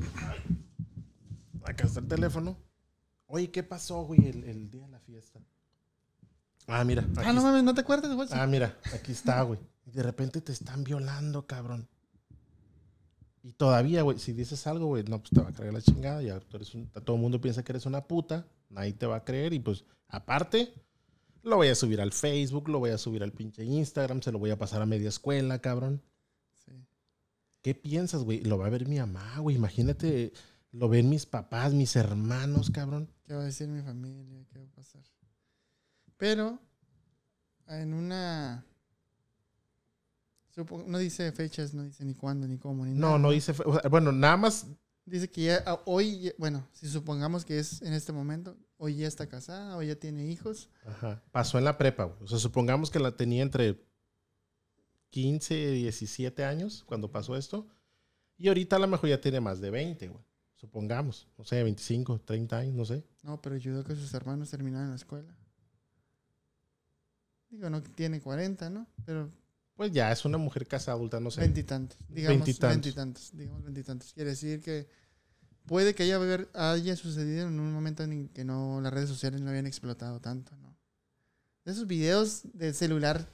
[1.65, 2.57] Acá está el teléfono.
[3.27, 5.41] Oye, ¿qué pasó, güey, el, el día de la fiesta?
[6.67, 7.07] Ah, mira.
[7.17, 8.29] Ah, no mames, ¿no te acuerdas, güey?
[8.33, 9.59] Ah, mira, aquí está, güey.
[9.87, 11.89] Y de repente te están violando, cabrón.
[13.43, 16.23] Y todavía, güey, si dices algo, güey, no, pues te va a creer la chingada.
[16.23, 18.47] Ya tú eres un- todo el mundo piensa que eres una puta.
[18.71, 19.53] Nadie te va a creer.
[19.53, 20.73] Y pues, aparte,
[21.43, 24.39] lo voy a subir al Facebook, lo voy a subir al pinche Instagram, se lo
[24.39, 26.01] voy a pasar a media escuela, cabrón.
[26.65, 26.73] Sí.
[27.63, 28.43] ¿Qué piensas, güey?
[28.45, 29.57] Lo va a ver mi mamá, güey.
[29.57, 30.33] Imagínate,
[30.71, 33.11] lo ven mis papás, mis hermanos, cabrón.
[33.27, 34.45] ¿Qué va a decir mi familia?
[34.53, 35.03] ¿Qué va a pasar?
[36.23, 36.57] Pero,
[37.67, 38.65] en una...
[40.87, 43.19] no dice fechas, no dice ni cuándo, ni cómo, ni No, nada.
[43.19, 43.53] no dice.
[43.53, 44.69] fe- o sea, bueno, nada más
[45.05, 49.09] Dice que ya ah, hoy, bueno, si supongamos que es en este momento, hoy ya
[49.09, 50.71] está casada, hoy ya tiene hijos.
[50.87, 51.21] Ajá.
[51.33, 52.23] Pasó en la prepa, güey.
[52.23, 53.85] O sea, supongamos que la tenía entre
[55.11, 57.67] 15 y 17 años cuando pasó esto.
[58.39, 60.25] Y ahorita a lo mejor ya tiene más de 20, güey.
[60.55, 61.27] Supongamos.
[61.37, 63.05] No sé, 25, 30 años, no sé.
[63.25, 65.35] No, pero ayudó que sus hermanos terminaran la escuela.
[67.53, 68.87] Digo, no tiene 40, ¿no?
[69.05, 69.31] Pero
[69.77, 71.41] Pues ya es una mujer casa adulta, no sé.
[71.41, 72.71] veintitantos, digamos Veintitantos.
[72.83, 74.13] veintitantos, digamos veintitantos.
[74.15, 74.89] Quiere decir que
[75.67, 76.19] puede que haya,
[76.55, 80.57] haya sucedido en un momento en que no las redes sociales no habían explotado tanto,
[80.57, 80.77] ¿no?
[81.65, 83.29] De esos videos de celular,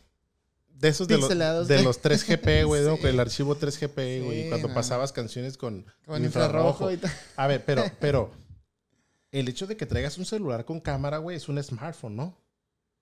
[0.69, 1.29] De esos de, los-
[1.69, 2.83] de los 3GP, güey.
[3.05, 4.43] El archivo 3GP, güey.
[4.43, 4.75] Sí, cuando no.
[4.75, 6.91] pasabas canciones con, con infrarrojo.
[6.91, 7.13] infrarrojo y tal.
[7.37, 8.31] A ver, pero, pero
[9.33, 12.48] el hecho de que traigas un celular con cámara, güey, es un smartphone, ¿no?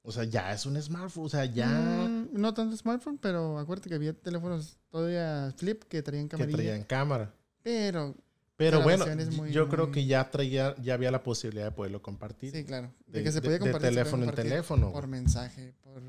[0.09, 3.89] O sea, ya es un smartphone, o sea, ya Mm, no tanto smartphone, pero acuérdate
[3.89, 6.57] que había teléfonos todavía flip que traían que camarilla.
[6.57, 7.35] traían cámara.
[7.65, 8.15] Pero,
[8.57, 12.53] Pero bueno, muy- yo creo que ya traía, ya había la posibilidad de poderlo compartir.
[12.53, 12.93] sí, claro.
[13.09, 13.89] De, De- que se de- podía de compartir.
[13.89, 16.01] podía teléfono en teléfono, Por mensaje, por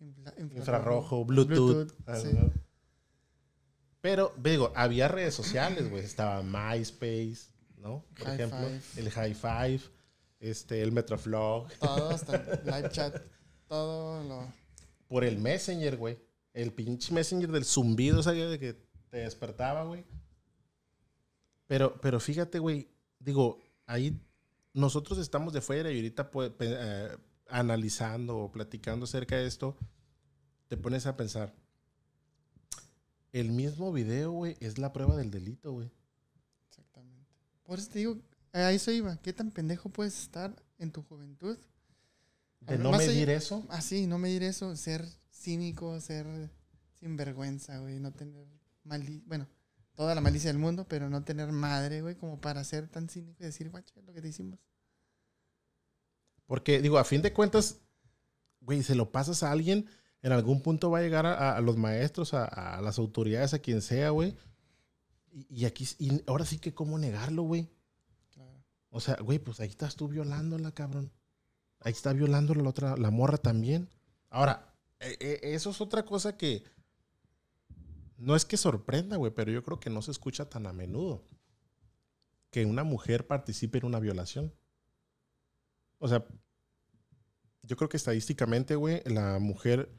[0.00, 1.92] infrarrojo, Infrarrojo, Bluetooth.
[2.06, 2.30] ah, sí.
[4.00, 6.04] Pero, digo, había redes sociales, güey.
[6.04, 8.04] Estaba MySpace, ¿no?
[8.16, 8.80] Por High ejemplo, Five.
[8.96, 9.80] el High Five,
[10.40, 11.68] este, el Metroflog.
[11.78, 13.16] Todo, hasta live chat,
[13.68, 14.52] todo lo...
[15.08, 16.18] Por el Messenger, güey.
[16.52, 18.50] El pinche Messenger del zumbido, ¿sabes?
[18.50, 18.74] De que
[19.10, 20.04] te despertaba, güey.
[21.66, 22.88] Pero, pero fíjate, güey.
[23.18, 24.20] Digo, ahí
[24.72, 27.16] nosotros estamos de fuera y ahorita pues, eh,
[27.48, 29.76] analizando o platicando acerca de esto,
[30.68, 31.54] te pones a pensar.
[33.32, 35.90] El mismo video, güey, es la prueba del delito, güey.
[36.68, 37.30] Exactamente.
[37.64, 38.18] Por eso te digo,
[38.52, 39.16] a eso iba.
[39.18, 41.58] ¿Qué tan pendejo puedes estar en tu juventud?
[42.66, 43.64] De no más allá- medir eso.
[43.68, 46.26] Así, no medir eso, ser cínico, ser
[46.94, 48.46] sinvergüenza, güey, no tener
[48.84, 49.46] mali bueno,
[49.94, 53.42] toda la malicia del mundo, pero no tener madre, güey, como para ser tan cínico
[53.42, 54.58] y decir, guacha, lo que te hicimos.
[56.46, 57.78] Porque, digo, a fin de cuentas,
[58.60, 59.88] güey, se lo pasas a alguien,
[60.22, 63.58] en algún punto va a llegar a, a los maestros, a, a las autoridades, a
[63.58, 64.36] quien sea, güey.
[65.32, 67.68] Y, y aquí, y ahora sí que cómo negarlo, güey.
[68.32, 68.64] Claro.
[68.90, 71.10] O sea, güey, pues ahí estás tú violándola, cabrón.
[71.80, 73.88] Ahí está violándola la otra, la morra también.
[74.30, 76.64] Ahora, eh, eh, eso es otra cosa que
[78.18, 81.22] no es que sorprenda, güey, pero yo creo que no se escucha tan a menudo
[82.50, 84.52] que una mujer participe en una violación.
[85.98, 86.24] O sea,
[87.62, 89.90] yo creo que estadísticamente, güey, la mujer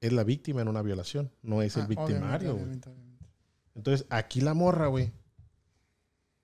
[0.00, 2.62] es la víctima en una violación, no es el Ah, victimario, güey.
[2.64, 3.26] obviamente, obviamente.
[3.74, 5.12] Entonces, aquí la morra, güey.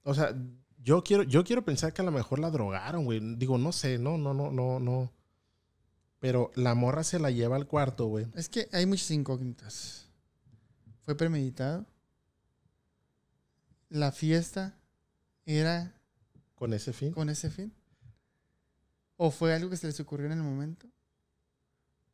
[0.02, 0.35] O sea,
[0.83, 3.21] yo quiero, yo quiero pensar que a lo mejor la drogaron, güey.
[3.37, 5.12] Digo, no sé, no, no, no, no, no.
[6.19, 8.27] Pero la morra se la lleva al cuarto, güey.
[8.35, 10.07] Es que hay muchas incógnitas.
[11.03, 11.87] ¿Fue premeditado?
[13.88, 14.75] ¿La fiesta
[15.47, 15.93] era
[16.55, 17.12] Con ese fin.
[17.12, 17.73] con ese fin?
[19.16, 20.87] ¿O fue algo que se les ocurrió en el momento?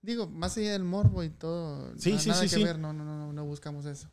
[0.02, 2.64] Digo, más allá del morbo y todo, Sí, na- sí, nada sí, que sí.
[2.64, 4.08] ver, no, no, no, no, no buscamos eso.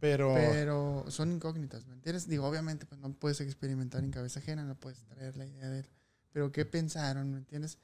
[0.00, 2.26] Pero, Pero son incógnitas, ¿me entiendes?
[2.26, 5.80] Digo, obviamente, pues no puedes experimentar en cabeza ajena, no puedes traer la idea de
[5.80, 5.86] él.
[6.32, 7.78] Pero ¿qué pensaron, ¿me entiendes?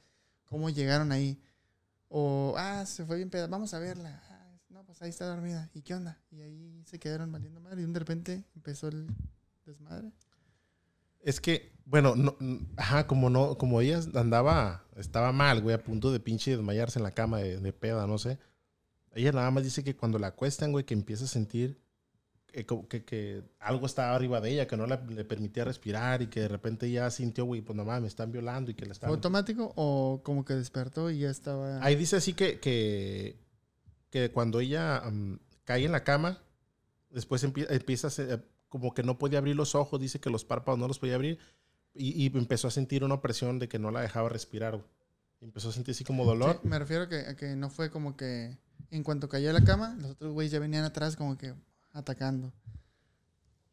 [0.45, 1.39] ¿Cómo llegaron ahí?
[2.09, 4.23] O, ah, se fue bien peda, vamos a verla.
[4.29, 5.69] Ah, no, pues ahí está dormida.
[5.75, 6.19] ¿Y qué onda?
[6.31, 9.07] Y ahí se quedaron valiendo madre y de repente empezó el
[9.65, 10.11] desmadre.
[11.21, 12.35] es que, bueno, no,
[12.77, 17.03] ajá, como no, como ella andaba, estaba mal, güey, a punto de pinche desmayarse en
[17.03, 18.39] la cama de, de peda, no sé.
[19.13, 21.79] Ella nada más dice que cuando la acuestan, güey, que empieza a sentir
[22.47, 26.21] que, como que- que algo estaba arriba de ella, que no la- le permitía respirar
[26.21, 28.87] y que de repente ya sintió, güey, pues nomás me están violando y que la
[28.89, 29.09] ¿Fue están...
[29.11, 31.83] automático o como que despertó y ya estaba...
[31.83, 33.35] Ahí dice así que, que,
[34.09, 36.41] que cuando ella am, cae en la cama,
[37.09, 40.43] después empie- empieza a se- como que no podía abrir los ojos, dice que los
[40.43, 41.37] párpados no los podía abrir
[41.93, 44.73] y, y empezó a sentir una presión de que no la dejaba respirar.
[44.75, 44.85] güey.
[45.41, 46.59] Empezó a sentir así como dolor.
[46.61, 48.57] Sí, me refiero a que, a que no fue como que
[48.89, 51.53] en cuanto cayó a la cama, los otros güeyes ya venían atrás como que
[51.97, 52.53] atacando.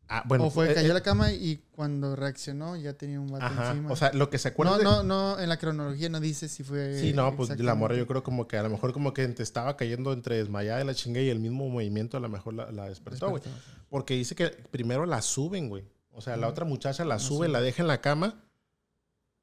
[0.06, 3.28] Ah, bueno, o fue, eh, cayó eh, la cama y cuando reaccionó ya tenía un
[3.28, 3.70] vato ajá.
[3.70, 3.90] encima.
[3.90, 6.48] O sea, lo que se acuerda no, de- no, no, en la cronología no dice
[6.48, 6.98] si fue...
[6.98, 9.42] Sí, no, pues la morra yo creo como que a lo mejor como que te
[9.42, 12.70] estaba cayendo entre desmayada y la chinga y el mismo movimiento a lo mejor la,
[12.70, 13.42] la despertó, güey.
[13.88, 15.84] Porque dice que primero la suben, güey.
[16.12, 17.52] O sea, la otra muchacha la sube, suben.
[17.52, 18.44] la deja en la cama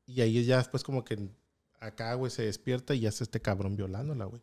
[0.06, 1.30] y ahí ya después como que
[1.80, 4.42] acá, güey, se despierta y ya está este cabrón violándola, güey.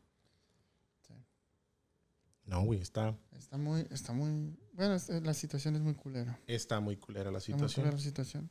[2.48, 4.56] No, güey, está, Está muy, está muy...
[4.72, 6.40] Bueno, es- la situación es muy culera.
[6.46, 7.82] está muy culera la Está muy situación.
[7.84, 8.50] culera la situación.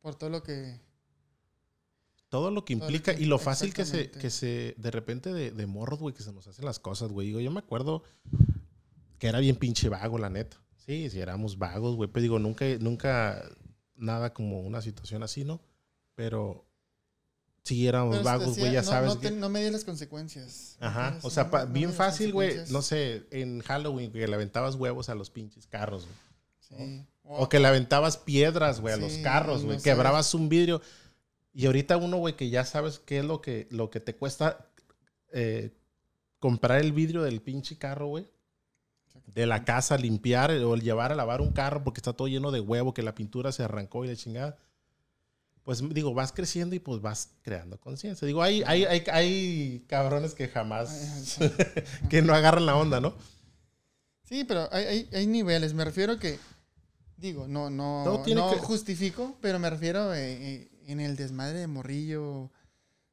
[0.00, 0.80] Por todo lo que...
[2.28, 5.32] Todo lo que lo implica que- y lo fácil que se, que se, de repente
[5.32, 7.28] de, de morros, güey, que se nos hacen las cosas, güey.
[7.28, 8.02] Digo, yo me acuerdo
[9.18, 10.60] que era bien pinche vago, la neta.
[10.76, 12.10] Sí, sí, éramos vagos, güey.
[12.10, 13.48] Pero digo, nunca, nunca
[13.94, 15.60] nada como una situación así, ¿no?
[16.16, 16.65] Pero
[17.66, 19.14] sí éramos vagos, güey, ya no- sabes.
[19.14, 20.76] No, que- no medías las consecuencias.
[20.80, 24.26] ¿me Ajá, o sea, No- pa- no bien fácil, güey, no sé, en Halloween, que
[24.26, 26.78] le aventabas huevos a los pinches carros, güey.
[26.86, 27.04] Sí.
[27.24, 29.78] O que le aventabas piedras, güey, a los carros, güey.
[29.80, 30.80] Quebrabas un vidrio.
[31.52, 34.66] Y ahorita uno, güey, que ya sabes qué es lo que, lo que te cuesta
[35.32, 35.72] eh,
[36.38, 38.26] comprar el vidrio del pinche carro, güey.
[39.26, 42.60] De la casa, limpiar o llevar a lavar un carro porque está todo lleno de
[42.60, 44.56] huevo, que la pintura se arrancó y la chingada.
[45.66, 48.24] Pues digo, vas creciendo y pues vas creando conciencia.
[48.24, 51.38] Digo, hay, hay, hay, hay cabrones que jamás,
[52.08, 53.16] que no agarran la onda, ¿no?
[54.22, 55.74] Sí, pero hay, hay, niveles.
[55.74, 56.38] Me refiero a que,
[57.16, 61.66] digo, no, no, no que- justifico, pero me refiero eh, eh, en el desmadre de
[61.66, 62.52] morrillo,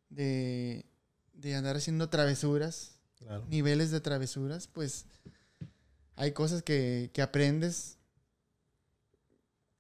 [0.10, 0.86] de,
[1.34, 3.46] de andar haciendo travesuras, Claro.
[3.50, 5.06] niveles de travesuras, pues
[6.16, 7.98] hay cosas que, que aprendes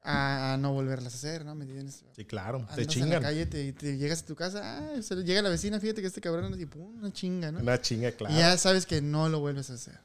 [0.03, 1.55] a, a no volverlas a hacer, ¿no?
[1.55, 2.03] ¿Me entiendes?
[2.15, 2.59] Sí, claro.
[2.59, 3.21] Te Andas en la chingan.
[3.23, 6.07] calle, te, te llegas a tu casa, ah, se le llega la vecina, fíjate que
[6.07, 7.59] este cabrón, y pum, una chinga, ¿no?
[7.59, 8.33] Una chinga, claro.
[8.33, 9.99] Y ya sabes que no lo vuelves a hacer.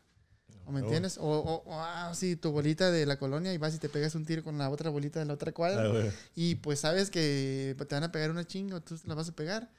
[0.66, 1.16] ¿O me entiendes?
[1.16, 4.14] O, o, o, ah, sí, tu bolita de la colonia y vas y te pegas
[4.14, 5.82] un tiro con la otra bolita de la otra cuadra.
[5.90, 6.10] Ah.
[6.34, 9.32] Y pues sabes que te van a pegar una chinga o tú la vas a
[9.34, 9.70] pegar.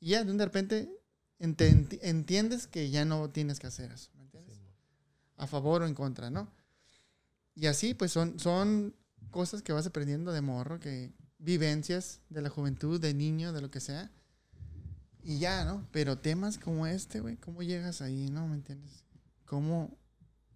[0.00, 0.88] Y ya de repente
[1.38, 4.08] ente- enti- entiendes que ya no tienes que hacer eso.
[4.16, 4.56] ¿Me entiendes?
[5.36, 6.50] A favor o en contra, ¿no?
[7.54, 8.94] Y así pues son, son
[9.30, 13.70] cosas que vas aprendiendo de morro, que vivencias de la juventud, de niño, de lo
[13.70, 14.10] que sea.
[15.22, 15.86] Y ya, ¿no?
[15.92, 18.46] Pero temas como este, güey, ¿cómo llegas ahí, no?
[18.48, 19.04] ¿Me entiendes?
[19.44, 19.96] ¿Cómo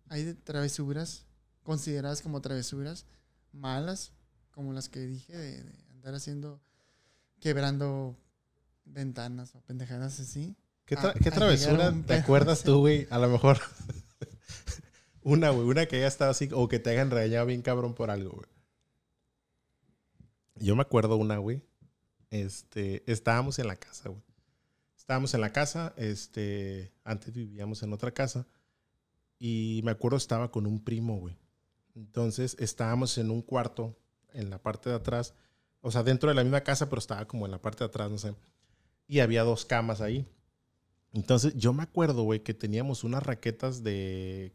[0.08, 1.24] hay travesuras
[1.62, 3.06] consideradas como travesuras
[3.52, 4.12] malas,
[4.50, 6.60] como las que dije, de, de andar haciendo,
[7.40, 8.16] quebrando
[8.84, 10.56] ventanas o pendejadas así?
[10.86, 13.06] ¿Qué, tra- a- qué a travesura un te acuerdas tú, güey?
[13.10, 13.58] A lo mejor.
[15.22, 15.66] una, güey.
[15.68, 18.46] Una que haya estado así o que te hayan regañado bien cabrón por algo, güey.
[20.56, 21.62] Yo me acuerdo una, güey.
[22.30, 24.22] Este, estábamos en la casa, güey.
[24.96, 28.46] Estábamos en la casa, este, antes vivíamos en otra casa.
[29.38, 31.36] Y me acuerdo estaba con un primo, güey.
[31.94, 33.98] Entonces estábamos en un cuarto,
[34.32, 35.34] en la parte de atrás.
[35.80, 38.10] O sea, dentro de la misma casa, pero estaba como en la parte de atrás,
[38.10, 38.34] no sé.
[39.08, 40.26] Y había dos camas ahí.
[41.12, 44.52] Entonces, yo me acuerdo, güey, que teníamos unas raquetas de.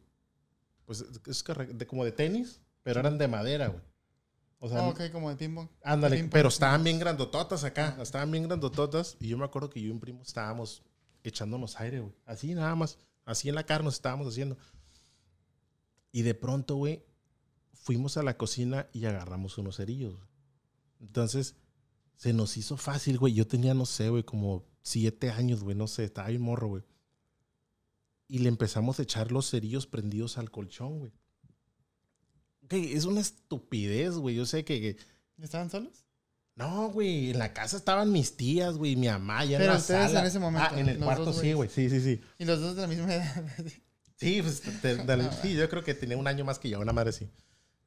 [0.86, 3.84] Pues, es de, como de tenis, pero eran de madera, güey.
[4.60, 5.70] O sea, Ah, ok, como de ping-pong.
[5.84, 7.98] ándale, pero estaban bien grandototas acá.
[8.02, 9.16] Estaban bien grandototas.
[9.20, 10.84] Y yo me acuerdo que yo y un primo estábamos
[11.24, 12.14] echándonos aire, güey.
[12.26, 12.98] Así nada más.
[13.26, 14.58] Así en la cara nos estábamos haciendo.
[16.12, 17.04] Y de pronto, güey,
[17.74, 20.16] fuimos a la cocina y agarramos unos cerillos.
[20.16, 20.28] güey.
[21.02, 21.56] Entonces,
[22.16, 23.34] se nos hizo fácil, güey.
[23.34, 26.84] Yo tenía, no sé, güey, como siete años, güey, no sé, estaba bien morro, güey.
[28.28, 31.12] Y le empezamos a echar los cerillos prendidos al colchón, güey.
[32.68, 34.36] Ok, es una estupidez, güey.
[34.36, 34.98] Yo sé que, que-
[35.42, 36.06] ¿Estaban solos?
[36.56, 39.78] No, güey, en la casa estaban mis tías, güey, mi mamá, ya en Pero la
[39.80, 40.20] ustedes sala.
[40.22, 42.20] en ese momento, Ah, en el cuarto dos sí, güey, sí, sí, sí.
[42.40, 43.46] Y los dos de la misma edad.
[44.20, 44.98] Sí, pues, te-
[45.44, 47.30] sí, yo creo que tenía un año más que yo, una madre sí.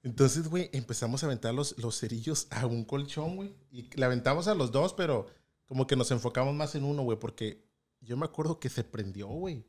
[0.05, 3.53] Entonces, güey, empezamos a aventar los, los cerillos a un colchón, güey.
[3.72, 5.26] Y le aventamos a los dos, pero
[5.66, 7.64] como que nos enfocamos más en uno, güey, porque
[8.01, 9.66] yo me acuerdo que se prendió, güey.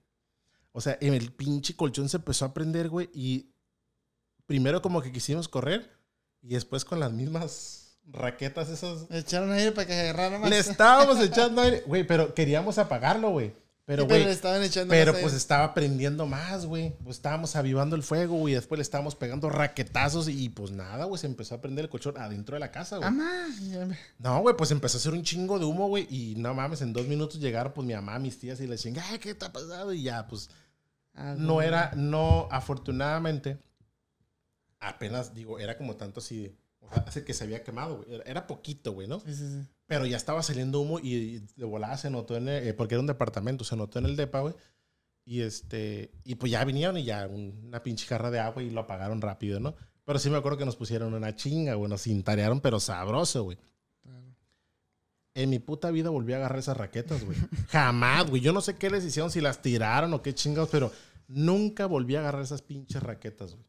[0.72, 3.50] O sea, en el pinche colchón se empezó a prender, güey, y
[4.52, 5.90] primero como que quisimos correr
[6.42, 10.50] y después con las mismas raquetas esas Echaron aire para que agarrara más.
[10.50, 13.54] le estábamos echando aire, güey, pero queríamos apagarlo, güey.
[13.86, 16.94] Pero, Sí, pero güey, echando pero más pues estaba prendiendo más, güey.
[17.02, 18.54] Pues estábamos avivando el fuego, güey.
[18.56, 21.18] Después le estábamos pegando raquetazos y pues nada, güey.
[21.18, 23.10] Se empezó a prender el colchón adentro de la casa, güey.
[23.10, 26.08] Me- No, güey, pues empezó a hacer un chingo de humo, güey.
[26.10, 29.02] Y no mames, en dos minutos llegaron pues mi mamá, mis tías y les chinga,
[29.10, 29.94] ay, ¿qué te ha pasado?
[29.94, 30.50] Y ya, pues
[31.14, 33.58] Ah, no era, no, afortunadamente,
[34.82, 38.14] apenas, digo, era como tanto así, de- o sea, hace que se había quemado, güey.
[38.16, 39.20] Era, era poquito, güey, ¿no?
[39.22, 39.68] Sí, sí, sí.
[39.86, 43.00] Pero ya estaba saliendo humo y de volada se notó en el, eh, porque era
[43.02, 44.56] un departamento, se notó en el depa, güey.
[45.24, 48.70] Y este, y pues ya vinieron y ya un- una pinche jarra de agua y
[48.72, 49.76] lo apagaron rápido, ¿no?
[50.04, 53.58] Pero sí me acuerdo que nos pusieron una chinga, güey, nos cintarearon, pero sabroso, güey.
[54.02, 54.36] Claro.
[55.36, 57.38] En mi puta vida volví a agarrar esas raquetas, güey.
[57.70, 58.42] Jamás, güey.
[58.42, 60.92] Yo no sé qué les hicieron, si las tiraron o qué chingados, pero
[61.28, 63.66] nunca volví a agarrar esas pinches raquetas, güey.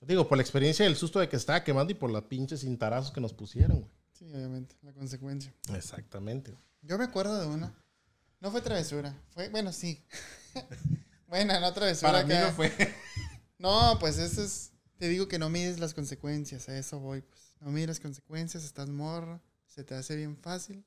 [0.00, 3.10] Digo, por la experiencia del susto de que estaba quemando y por las pinches cintarazos
[3.10, 3.92] que nos pusieron, güey.
[4.12, 5.54] Sí, obviamente, la consecuencia.
[5.74, 6.56] Exactamente.
[6.82, 7.74] Yo me acuerdo de una.
[8.40, 9.14] No fue travesura.
[9.30, 10.04] Fue, bueno, sí.
[11.28, 12.12] bueno, no travesura.
[12.12, 12.72] Para mí no fue.
[13.58, 14.70] No, pues eso es.
[14.98, 16.68] Te digo que no mides las consecuencias.
[16.68, 17.54] A eso voy, pues.
[17.60, 19.40] No mides las consecuencias, estás morro.
[19.66, 20.84] Se te hace bien fácil.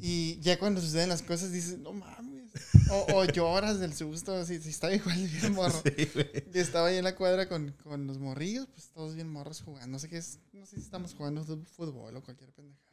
[0.00, 2.50] Y ya cuando suceden las cosas dices, no mames.
[2.90, 4.44] O, o lloras del susto.
[4.44, 5.82] Si, si está igual bien morro.
[5.84, 9.88] Sí, estaba ahí en la cuadra con, con los morrillos, pues todos bien morros jugando.
[9.88, 12.92] No sé qué es, no sé si estamos jugando fútbol o cualquier pendejada.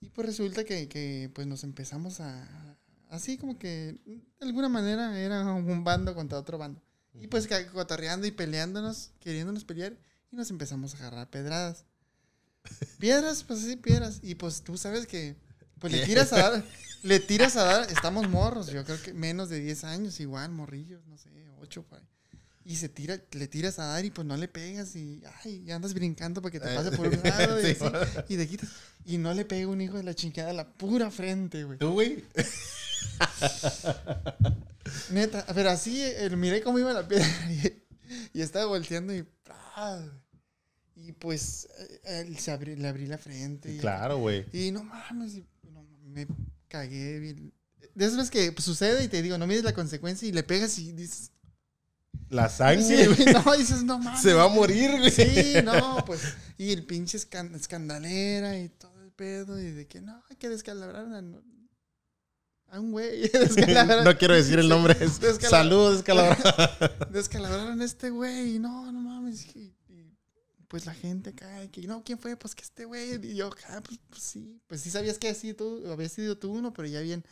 [0.00, 2.76] Y pues resulta que, que, pues nos empezamos a.
[3.10, 6.80] Así como que de alguna manera era un bando contra otro bando.
[7.20, 9.98] Y pues cotorreando y peleándonos, queriéndonos pelear,
[10.30, 11.84] y nos empezamos a agarrar pedradas.
[12.98, 14.20] Piedras, pues sí, piedras.
[14.22, 15.36] Y pues tú sabes que
[15.78, 16.64] pues le tiras a dar,
[17.02, 21.04] le tiras a dar, estamos morros, yo creo que menos de 10 años, igual, morrillos,
[21.06, 22.04] no sé, 8 por ahí.
[22.64, 25.70] Y se tira, le tiras a dar y pues no le pegas y, ay, y
[25.70, 28.68] andas brincando para que te pase por un lado y, Sí, así, y te quitas.
[29.06, 31.78] Y no le pega un hijo de la chingada a la pura frente, güey.
[31.78, 32.24] ¿Tú, güey?
[35.10, 37.82] Neta, pero así, eh, miré cómo iba la piedra y,
[38.38, 39.24] y estaba volteando y,
[39.76, 40.00] ¡ah!
[40.96, 43.72] y pues eh, eh, se abrí- le abrí la frente.
[43.74, 44.46] Y, Claro, güey.
[44.52, 45.44] Y no mames, y
[46.26, 46.34] me
[46.68, 47.18] cagué.
[47.18, 47.52] bien.
[47.94, 50.42] De esas veces que pues, sucede y te digo, no mides la consecuencia y le
[50.42, 51.32] pegas y dices.
[52.30, 53.08] La sangre,
[53.44, 54.20] no, dices, no mames.
[54.20, 55.10] Se va a morir, güey.
[55.10, 56.20] Sí, no, pues.
[56.58, 59.58] Y el pinche escan- escandalera y todo el pedo.
[59.60, 61.06] Y de que no, hay que descalabrar
[62.70, 63.22] a, un güey.
[63.32, 64.94] Descalabrar- No quiero decir el nombre.
[65.00, 66.36] Es Descalabra- Saludos, escalabra.
[67.10, 68.58] descalabraron a este güey.
[68.58, 69.46] No, no mames.
[69.56, 69.74] Y,
[70.68, 72.36] pues la gente de que no, ¿quién fue?
[72.36, 73.14] Pues que este güey.
[73.26, 74.60] Y yo, ah, pues, pues sí.
[74.66, 77.24] Pues sí sabías que así tú, habías sido tú uno, pero ya bien.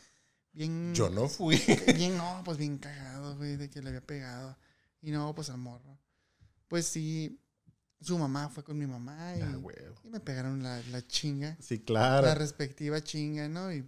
[0.53, 0.95] Bien.
[0.95, 1.57] Yo no fui.
[1.95, 4.57] Bien, no, pues bien cagado, güey, de que le había pegado.
[5.03, 5.99] Y no, pues al morro.
[6.69, 7.39] Pues sí,
[8.01, 9.59] su mamá fue con mi mamá y, Ah,
[10.03, 12.35] y me pegaron la, la chinga, Sí, la claro.
[12.37, 13.71] respectiva chinga, ¿no?
[13.71, 13.87] Y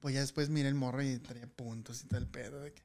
[0.00, 2.82] pues ya después miré el morro y traía puntos y todo el pedo de que,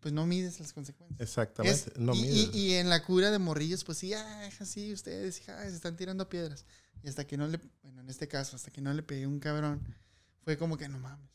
[0.00, 1.20] pues no mides las consecuencias.
[1.20, 1.90] Exactamente.
[1.90, 2.50] Es- no y, mides.
[2.54, 5.96] y- y en la cura de morrillos, pues sí, ah, sí, ustedes, hija, se están
[5.96, 6.64] tirando piedras.
[7.02, 9.38] Y hasta que no le, bueno, en este caso, hasta que no le pegué un
[9.40, 9.80] cabrón,
[10.44, 11.28] fue como que no mames.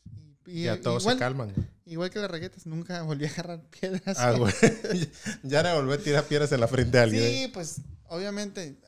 [0.46, 1.52] Y, y- ya todos igual, se calman.
[1.86, 4.18] igual que las raquetas, nunca volví a agarrar piedras.
[4.18, 4.52] Ah, güey.
[5.42, 7.22] ya no volví a tirar piedras en la frente de alguien.
[7.22, 7.76] Sí, pues
[8.08, 8.78] obviamente,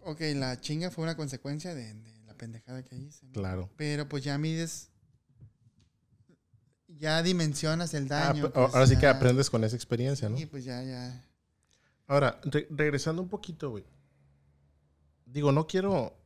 [0.00, 3.26] ok, la chinga fue una consecuencia de, de la pendejada que hice.
[3.26, 3.32] ¿no?
[3.32, 3.70] Claro.
[3.76, 4.88] Pero pues ya mides,
[6.98, 8.50] ya dimensionas el Ah, daño.
[8.52, 10.36] pues, ahora sí que aprendes con esa experiencia, ¿no?
[10.36, 11.24] Sí, pues ya, ya.
[12.06, 13.84] Ahora, re- regresando un poquito, güey.
[15.26, 16.16] Digo, no quiero,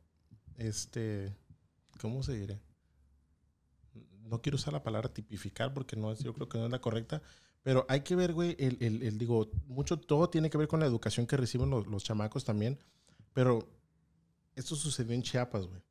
[0.57, 1.33] este,
[1.99, 2.59] ¿cómo se diré?
[4.23, 6.81] No quiero usar la palabra tipificar porque no es, yo creo que no es la
[6.81, 7.21] correcta,
[7.63, 10.79] pero hay que ver, güey, el, el- el- digo, mucho, todo tiene que ver con
[10.79, 12.77] la educación que reciben los, los chamacos también,
[13.33, 13.67] pero
[14.55, 15.81] esto sucedió en Chiapas, güey.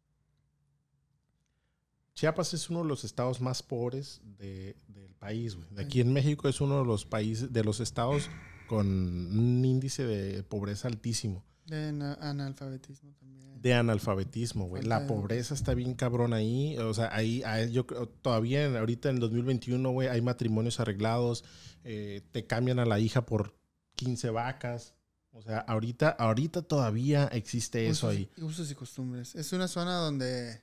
[2.18, 5.68] Chiapas es uno de los estados más pobres de- del país, güey.
[5.70, 8.28] De aquí en México es uno de los países, de los estados
[8.66, 11.44] con un índice de pobreza altísimo.
[11.66, 13.62] De ana- analfabetismo también.
[13.62, 14.82] De analfabetismo, güey.
[14.82, 16.76] La pobreza está bien cabrón ahí.
[16.78, 21.44] O sea, ahí, ahí yo creo, todavía ahorita en el 2021, güey, hay matrimonios arreglados.
[21.84, 23.54] eh, te cambian a la hija por
[23.94, 24.94] 15 vacas.
[25.30, 28.28] O sea, ahorita, ahorita todavía existe eso Usos- ahí.
[28.42, 29.36] Usos y costumbres.
[29.36, 30.60] Es una zona donde...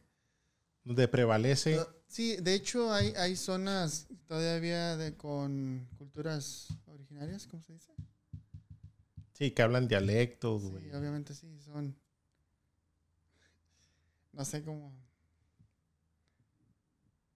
[0.86, 1.80] Donde prevalece.
[2.08, 7.92] Sí, de hecho hay, hay zonas todavía de, con culturas originarias, ¿cómo se dice?
[9.34, 11.94] Sí, que hablan dialectos, Sí, obviamente sí, son...
[14.32, 14.94] No sé cómo...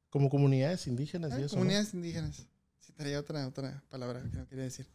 [0.10, 1.56] Como comunidades indígenas y Ah, eso.
[1.56, 1.60] ¿no?
[1.62, 2.48] comunidades indígenas.
[2.80, 4.88] Sí, traía otra, otra palabra que no quería decir.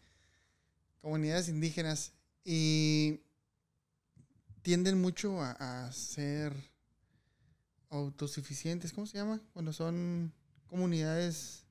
[1.01, 2.13] Comunidades indígenas.
[2.45, 3.21] Y
[4.63, 6.53] tienden mucho a, a ser.
[7.95, 9.41] Autosuficientes, ¿cómo se llama?
[9.53, 10.33] Cuando son
[10.67, 11.65] comunidades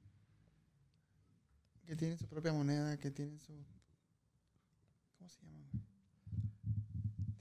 [1.85, 3.53] que tienen su propia moneda, que tienen su...
[5.17, 5.65] ¿Cómo se llama?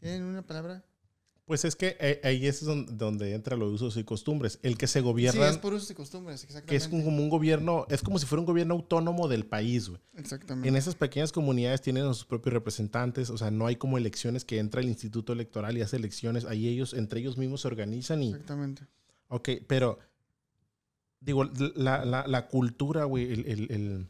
[0.01, 0.85] ¿Tienen una palabra?
[1.53, 4.59] Pues es que eh, ahí es donde, donde entra los usos y costumbres.
[4.63, 6.77] El que se Sí, gobierna, es por usos y costumbres, que exactamente.
[6.77, 10.01] es como un gobierno, es como si fuera un gobierno autónomo del país, güey.
[10.17, 10.67] Exactamente.
[10.67, 14.47] En esas pequeñas comunidades tienen a sus propios representantes, o sea, no hay como elecciones
[14.47, 18.23] que entra el instituto electoral y hace elecciones, ahí ellos, entre ellos mismos se organizan
[18.23, 18.87] y, Exactamente.
[19.29, 19.99] ok, pero,
[21.21, 21.45] digo,
[21.77, 24.07] la, la, la cultura, güey, el, el- el-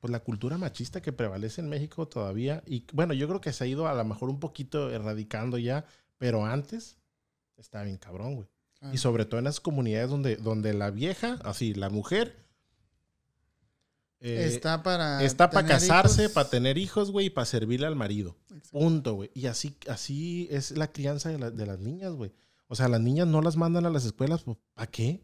[0.00, 3.64] pues la cultura machista que prevalece en México todavía, y bueno, yo creo que se
[3.64, 5.84] ha ido a lo mejor un poquito erradicando ya,
[6.18, 6.98] pero antes
[7.56, 8.48] estaba bien cabrón, güey.
[8.78, 8.94] Claro.
[8.94, 12.44] Y sobre todo en las comunidades donde, donde la vieja, así, la mujer...
[14.20, 15.22] eh, está para...
[15.22, 16.32] Está para casarse, hijos.
[16.34, 18.36] para tener hijos, güey, y para servirle al marido.
[18.50, 18.70] Exacto.
[18.78, 19.30] Punto, güey.
[19.34, 22.32] Y así, así es la crianza de, la- de las niñas, güey.
[22.68, 25.22] O sea, las niñas no las mandan a las escuelas, pues, ¿para qué?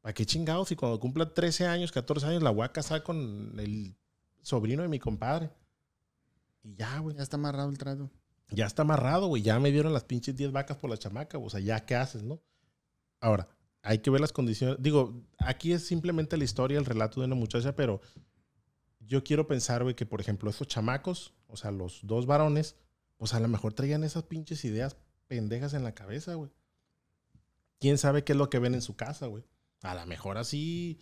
[0.00, 0.70] ¿Para qué chingados?
[0.70, 3.96] Y cuando cumpla 13 años, 14 años, la voy a casar con el
[4.42, 5.50] sobrino de mi compadre.
[6.62, 7.16] Y ya, güey.
[7.16, 8.10] Ya está amarrado el trato.
[8.50, 9.42] Ya está amarrado, güey.
[9.42, 11.38] Ya me dieron las pinches 10 vacas por la chamaca.
[11.38, 12.42] O sea, ya, ¿qué haces, no?
[13.20, 13.48] Ahora,
[13.82, 14.76] hay que ver las condiciones.
[14.80, 18.00] Digo, aquí es simplemente la historia, el relato de una muchacha, pero
[19.00, 22.76] yo quiero pensar, güey, que por ejemplo, estos chamacos, o sea, los dos varones,
[23.16, 26.50] pues a lo mejor traían esas pinches ideas pendejas en la cabeza, güey.
[27.80, 29.44] ¿Quién sabe qué es lo que ven en su casa, güey?
[29.82, 31.00] A lo mejor así,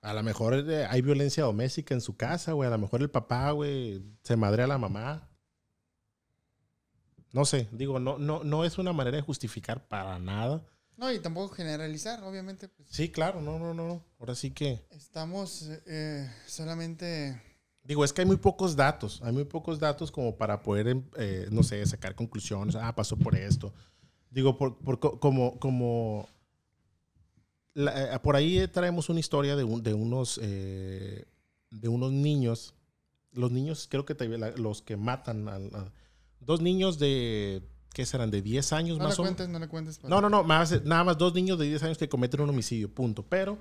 [0.00, 2.68] a lo mejor eh, hay violencia doméstica en su casa, güey.
[2.68, 5.28] A lo mejor el papá, güey, se madre a la mamá.
[7.32, 10.62] No sé, digo, no, no, no es una manera de justificar para nada.
[10.96, 12.68] No, y tampoco generalizar, obviamente.
[12.68, 14.04] Pues, Sí, claro, no, no, no.
[14.20, 14.84] Ahora sí que.
[14.90, 17.40] estamos eh, solamente...
[17.84, 19.20] Digo, es que hay muy pocos datos.
[19.24, 22.76] Hay muy pocos datos como para poder, em, eh, no sé, sacar conclusiones.
[22.76, 23.72] Ah, pasó por esto.
[24.30, 26.28] Digo, por, por co- como, como
[27.74, 31.24] la- eh, por ahí traemos una historia de, un- de unos, eh,
[31.70, 32.74] de unos niños.
[33.32, 35.92] Los niños, creo que te- la- los que matan a, a-
[36.44, 37.62] dos niños de,
[37.94, 38.30] ¿qué serán?
[38.30, 39.36] De 10 años No le más o menos.
[39.36, 39.98] cuentes, no le cuentes.
[39.98, 42.50] para- No, no, no, más, nada más dos niños de 10 años que cometen un
[42.50, 43.24] homicidio, punto.
[43.28, 43.58] Pero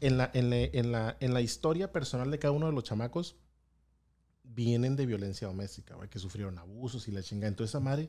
[0.00, 2.84] en la, en, la, en, la, en la historia personal de cada uno de los
[2.84, 3.36] chamacos
[4.42, 7.48] vienen de violencia doméstica, güey, que sufrieron abusos y la chinga.
[7.48, 8.08] Entonces esa madre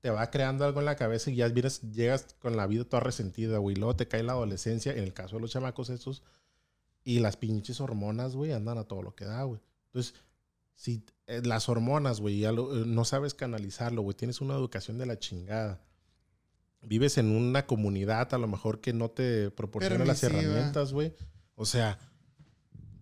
[0.00, 3.00] te va creando algo en la cabeza y ya vienes, llegas con la vida toda
[3.00, 3.76] resentida, güey.
[3.76, 6.22] Luego te cae la adolescencia, en el caso de los chamacos estos,
[7.04, 9.60] y las pinches hormonas, güey, andan a todo lo que da, güey.
[9.86, 10.14] Entonces,
[10.80, 14.96] si eh, las hormonas, güey, ya lo- eh, no sabes canalizarlo, güey, tienes una educación
[14.96, 15.82] de la chingada.
[16.80, 21.14] Vives en una comunidad a lo mejor que no te proporciona las herramientas, güey.
[21.54, 21.98] O sea,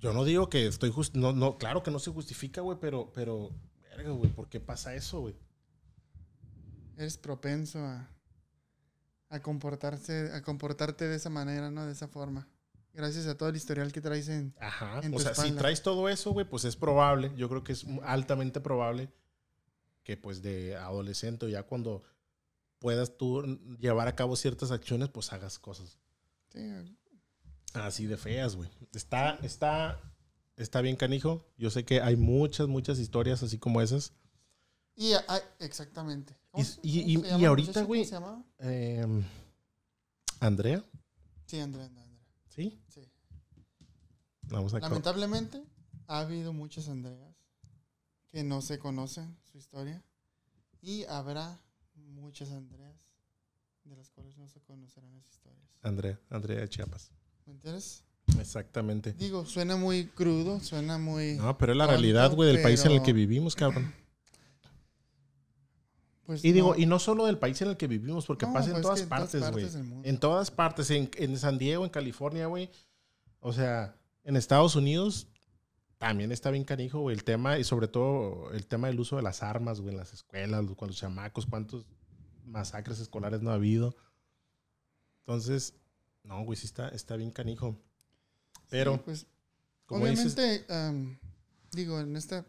[0.01, 3.13] yo no digo que estoy just no, no, claro que no se justifica, güey, pero,
[3.15, 3.51] pero,
[3.91, 5.37] verga, güey, ¿por qué pasa eso, güey?
[6.97, 8.09] Eres propenso a,
[9.29, 11.87] a comportarse, a comportarte de esa manera, ¿no?
[11.87, 12.49] De esa forma.
[12.99, 14.53] Gracias a todo el historial que traes en...
[14.59, 14.99] Ajá.
[15.05, 17.87] En O sea, si traes todo eso, güey, pues es probable, yo creo que es
[18.03, 19.09] altamente probable
[20.03, 22.03] que pues de adolescente ya cuando
[22.81, 23.43] puedas tú
[23.79, 26.01] llevar a cabo ciertas acciones, pues hagas cosas
[26.53, 26.61] Sí,
[27.75, 28.69] así de feas, güey.
[28.93, 30.01] Está, está,
[30.57, 31.47] está bien canijo.
[31.57, 34.13] Yo sé que hay muchas, muchas historias así como esas.
[34.97, 36.37] Y ah, exactamente.
[36.51, 38.45] ¿Cómo Y- y- cómo y- y ahorita, güey- ¿Cómo se llamaba?
[38.59, 39.07] Eh,
[40.41, 40.85] Andrea,
[41.47, 42.08] Sí, Andrea, Andrea.
[42.59, 42.83] ¿Sí?
[42.89, 43.09] Sí.
[44.49, 44.81] Vamos a...
[44.81, 45.63] Lamentablemente,
[46.09, 47.37] ha habido muchas Andreas
[48.27, 50.03] que no se conocen su historia.
[50.83, 51.61] Y habrá
[51.95, 53.09] muchas Andreas
[53.85, 55.63] de las cuales no se conocerán las historias.
[55.83, 57.13] Andrea, Andrea de Chiapas.
[57.47, 58.03] ¿Me entiendes?
[58.39, 59.13] Exactamente.
[59.13, 61.37] Digo, suena muy crudo, suena muy...
[61.37, 63.95] No, pero es la Tonto, realidad, güey, del país en el que vivimos, cabrón.
[66.29, 68.53] Pues, Y digo, no- y no solo del país en el que vivimos, porque no,
[68.53, 69.67] pasa en pues, todas partes, güey.
[70.05, 72.71] En todas partes, en, en San Diego, en California, güey.
[73.41, 75.29] O sea, en Estados Unidos
[75.97, 77.17] también está bien canijo, güey.
[77.17, 80.13] El tema, y sobre todo el tema del uso de las armas, güey, en las
[80.13, 81.87] escuelas, con los chamacos, cuántos
[82.45, 83.97] masacres escolares no ha habido.
[85.21, 85.77] Entonces,
[86.25, 87.81] no, güey, sí está, está bien canijo.
[88.69, 89.27] Pero, Sí, pues,
[89.87, 91.19] como dices, obviamente, am,
[91.73, 92.45] digo, en esta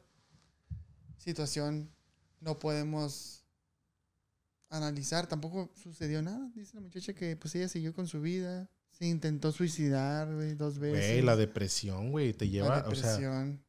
[1.18, 1.90] situación
[2.42, 3.46] no podemos
[4.70, 6.52] analizar, tampoco sucedió nada.
[6.56, 10.80] Dice la muchacha que pues ella siguió con su vida, se intentó suicidar, güey, dos
[10.80, 11.12] veces.
[11.12, 13.64] güey, la depresión, güey, te La lleva, o sea, depresión.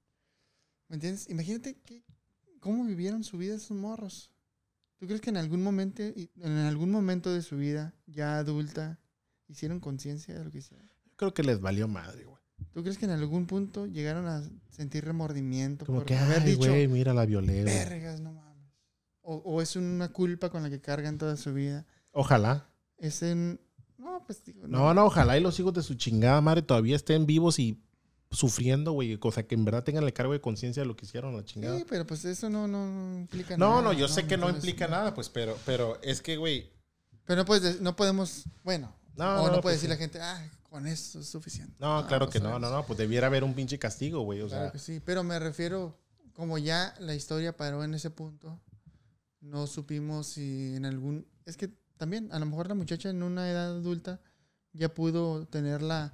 [0.88, 1.28] ¿Me entiendes?
[1.28, 2.04] Imagínate que,
[2.60, 4.30] cómo vivieron su vida esos morros.
[4.98, 9.00] ¿Tú crees que en algún momento, en algún momento de su vida, ya adulta,
[9.48, 10.90] hicieron conciencia de lo que hicieron?
[11.16, 12.40] creo que les valió madre, güey.
[12.72, 16.52] ¿Tú crees que en algún punto llegaron a sentir remordimiento Como por que, haber ay,
[16.52, 18.49] dicho, güey, mira la violé, vergas, no mames?
[19.22, 21.86] O, o es una culpa con la que cargan toda su vida.
[22.12, 22.66] Ojalá.
[22.98, 23.60] es en...
[23.98, 27.26] No, pues digo, No, no, ojalá y los hijos de su chingada madre todavía estén
[27.26, 27.82] vivos y
[28.30, 29.18] sufriendo, güey.
[29.20, 31.44] O sea, que en verdad tengan el cargo de conciencia de lo que hicieron, la
[31.44, 31.76] chingada.
[31.76, 33.70] Sí, pero pues eso no, no, no implica nada.
[33.70, 36.70] No, no, yo sé que no implica nada, pues, pero, pero es que, güey.
[37.26, 39.94] Pero no, puedes, no podemos, bueno, No, o no, no, pues puede decir sí.
[39.94, 41.74] la gente, ah, con eso es suficiente.
[41.78, 44.40] No, claro pues, que no, no, no, pues debiera haber un pinche castigo, güey.
[44.40, 45.98] O Claro sea, que sí, pero me refiero,
[46.32, 48.60] como ya la historia paró en ese punto,
[49.40, 51.26] no supimos si en algún...
[51.46, 54.20] Es que también, a lo mejor la muchacha en una edad adulta
[54.72, 56.12] ya pudo tener la,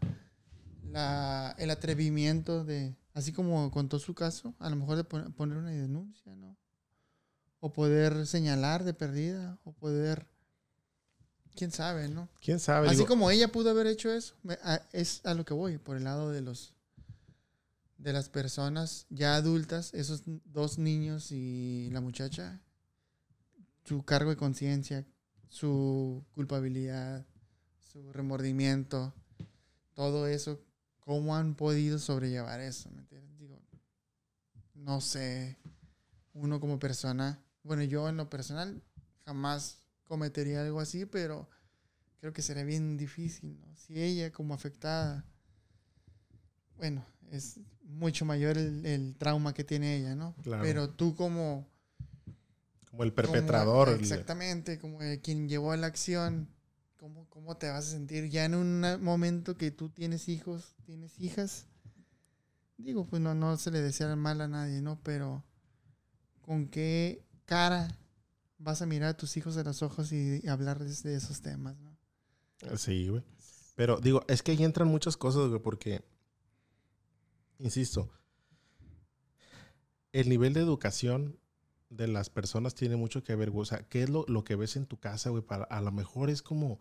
[0.90, 5.58] la, el atrevimiento de, así como contó su caso, a lo mejor de pon- poner
[5.58, 6.56] una denuncia, ¿no?
[7.60, 10.26] O poder señalar de perdida, o poder...
[11.54, 12.28] ¿Quién sabe, no?
[12.40, 12.88] quién sabe.
[12.88, 15.78] Así Digo, como ella pudo haber hecho eso, me- a- es a lo que voy,
[15.78, 16.72] por el lado de los
[17.98, 22.60] de las personas ya adultas, esos dos niños y la muchacha,
[23.86, 25.06] su cargo de conciencia,
[25.48, 27.24] su culpabilidad,
[27.78, 29.14] su remordimiento,
[29.94, 30.60] todo eso,
[30.98, 33.38] cómo han podido sobrellevar eso, ¿me entiendes?
[33.38, 33.62] Digo,
[34.74, 35.56] no sé,
[36.34, 38.82] uno como persona, bueno, yo en lo personal
[39.24, 41.48] jamás cometería algo así, pero
[42.18, 43.76] creo que sería bien difícil, ¿no?
[43.76, 45.24] Si ella como afectada,
[46.76, 50.34] bueno, es mucho mayor el, el trauma que tiene ella, ¿no?
[50.42, 50.64] Claro.
[50.64, 51.68] Pero tú como...
[52.96, 53.90] como el perpetrador.
[53.90, 56.48] exactamente, como el quien llevó a la acción,
[56.96, 61.20] ¿cómo, ¿cómo te vas a sentir ya en un momento que tú tienes hijos, tienes
[61.20, 61.66] hijas?
[62.78, 64.98] Digo, pues no, no se le desea mal a nadie, ¿no?
[65.02, 65.44] Pero
[66.40, 67.98] ¿con qué cara
[68.56, 71.98] vas a mirar a tus hijos a los ojos y hablarles de esos temas, ¿no?
[72.78, 73.22] Sí, güey.
[73.74, 76.02] Pero digo, es que ahí entran muchas cosas, güey, porque,
[77.58, 78.10] insisto,
[80.12, 81.38] el nivel de educación
[81.88, 83.62] de las personas tiene mucho que ver, güey.
[83.62, 85.42] O sea, ¿qué es lo, lo que ves en tu casa, güey?
[85.42, 86.80] Para, a lo mejor es como,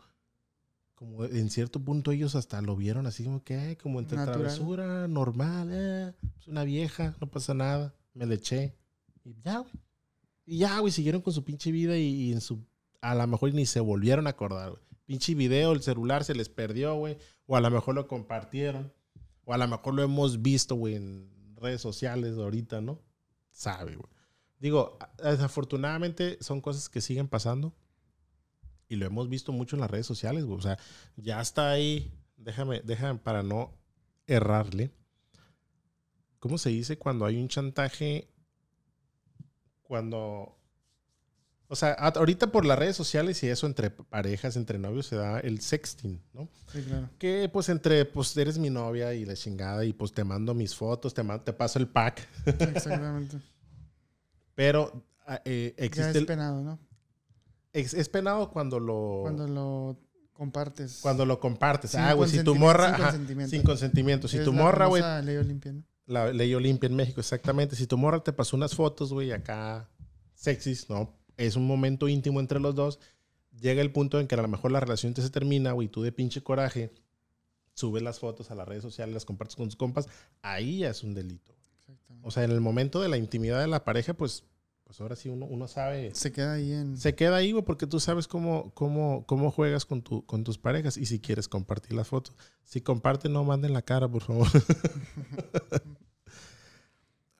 [0.96, 4.40] como en cierto punto ellos hasta lo vieron así como que, como entre Natural.
[4.40, 8.76] travesura, normal, eh, es una vieja, no pasa nada, me le eché.
[9.24, 9.74] Y ya, güey.
[10.46, 12.66] Y ya, güey, siguieron con su pinche vida y, y en su,
[13.02, 14.82] a lo mejor ni se volvieron a acordar, güey.
[15.06, 17.18] Pinche video, el celular se les perdió, güey.
[17.46, 18.92] O a lo mejor lo compartieron.
[19.44, 23.00] O a lo mejor lo hemos visto, güey, en redes sociales ahorita, ¿no?
[23.52, 24.15] Sabe, güey.
[24.66, 27.72] Digo, desafortunadamente son cosas que siguen pasando.
[28.90, 30.58] Y lo hemos visto mucho en las redes sociales, güey.
[30.58, 30.80] O sea,
[31.18, 32.12] ya está ahí.
[32.36, 33.78] Déjame, déjame para no
[34.26, 34.90] errarle.
[36.40, 38.28] ¿Cómo se dice cuando hay un chantaje?
[39.84, 40.58] Cuando
[41.68, 45.40] o sea, ahorita por las redes sociales y eso entre parejas, entre novios, se da
[45.42, 46.50] el sexting, ¿no?
[46.72, 47.10] Sí, claro.
[47.20, 50.76] Que pues entre, pues eres mi novia y la chingada y pues te mando mis
[50.76, 52.28] fotos, te, ma- te paso el pack.
[52.48, 53.38] Exactamente.
[54.56, 56.80] Pero ah, eh, ya existe es penado, ¿no?
[57.74, 60.00] es, es penado cuando lo, Cuando cuando, lo
[60.34, 61.04] compartes.
[61.04, 61.92] lo compartes.
[61.92, 62.86] Sin ah, güey, si tu morra...
[62.86, 63.52] sin ajá, consentimiento.
[63.52, 64.28] sin consentimiento.
[64.28, 65.84] Si tu morra, güey, famosa ley Olimpia, ¿no?
[66.08, 67.76] la ley Olimpia en México, exactamente.
[67.76, 69.90] Si tu morra te pasó unas fotos, güey, acá
[70.36, 71.14] sexys, ¿no?
[71.38, 73.00] Es un momento íntimo entre los dos.
[73.60, 76.02] Llega el punto en que a lo mejor la relación te se termina, güey, tú
[76.02, 76.94] de pinche coraje
[77.74, 80.08] subes las fotos a las redes sociales, las compartes con tus compas,
[80.42, 81.54] ahí ya es un delito.
[81.88, 82.28] Exactamente.
[82.28, 84.44] O sea, en el momento de la intimidad de la pareja, pues,
[84.84, 86.14] pues ahora sí uno, uno sabe.
[86.16, 86.98] Se queda ahí en.
[86.98, 90.58] Se queda ahí, güey, porque tú sabes cómo, cómo, cómo juegas con, tu, con tus
[90.58, 92.36] parejas y si quieres compartir las fotos.
[92.64, 94.48] Si comparten, no manden la cara, por favor.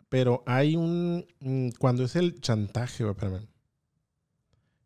[0.10, 1.26] Pero hay un.
[1.40, 3.48] mm, Cuando es el chantaje, güey, espérame.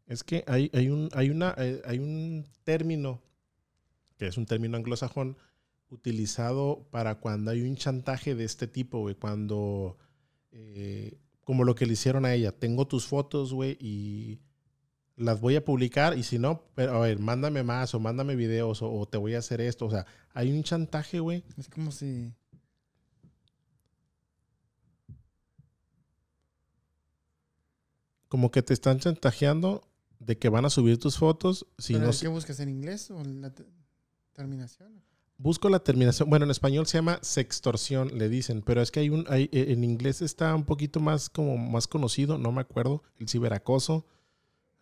[0.08, 3.22] Es que hay, hay, un, hay, una, eh, hay un término,
[4.18, 5.38] que es un término anglosajón,
[5.90, 9.16] utilizado para cuando hay un chantaje de este tipo, güey.
[9.16, 9.98] Cuando.
[10.52, 12.52] eh, como lo que le hicieron a ella.
[12.52, 14.40] Tengo tus fotos, güey, y
[15.16, 16.16] las voy a publicar.
[16.18, 19.34] Y si no, pero a ver, mándame más o mándame videos o, o te voy
[19.34, 19.88] a hacer esto.
[19.88, 21.44] O sea, hay un chantaje, güey.
[21.58, 22.34] Es como si.
[28.28, 29.88] Como que te están chantajeando
[30.20, 31.66] de que van a subir tus fotos.
[31.78, 33.66] Si ¿Pero no, ¿Qué buscas en inglés o la te-
[34.34, 35.02] terminación?
[35.40, 36.30] Busco la terminación.
[36.30, 39.68] Bueno, en español se llama sextorsión, le dicen, pero es que hay un, hay, eh,
[39.70, 44.06] en inglés está un poquito más como más conocido, no me acuerdo, el ciberacoso.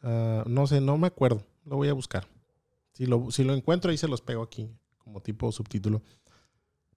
[0.01, 2.28] Ah, no sé, no me acuerdo, lo voy a buscar.
[2.91, 6.01] Si lo, si lo encuentro ahí se los pego aquí, como tipo subtítulo.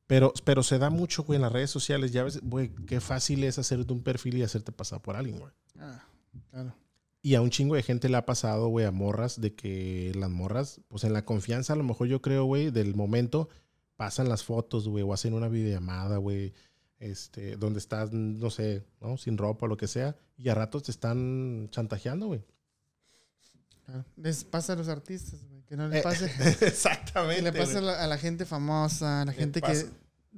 [0.06, 2.10] Pero, pero se da mucho, güey, en las redes sociales.
[2.10, 5.52] Ya ves, güey, qué fácil es hacerte un perfil y hacerte pasar por alguien, güey.
[5.78, 6.02] Ah,
[6.50, 6.74] claro.
[7.22, 10.30] Y a un chingo de gente le ha pasado, güey, a morras, de que las
[10.30, 13.48] morras, pues en la confianza, a lo mejor yo creo, güey, del momento,
[13.96, 16.54] pasan las fotos, güey, o hacen una videollamada, güey,
[16.98, 19.18] este, donde estás, no sé, ¿no?
[19.18, 22.42] Sin ropa o lo que sea, y a ratos te están chantajeando, güey.
[23.84, 24.04] Claro.
[24.16, 25.62] Les pasa a los artistas, güey.
[25.64, 26.24] Que no les Eh, pase.
[26.66, 27.36] Exactamente.
[27.36, 29.86] que le pasa a la, a la gente famosa, a la gente que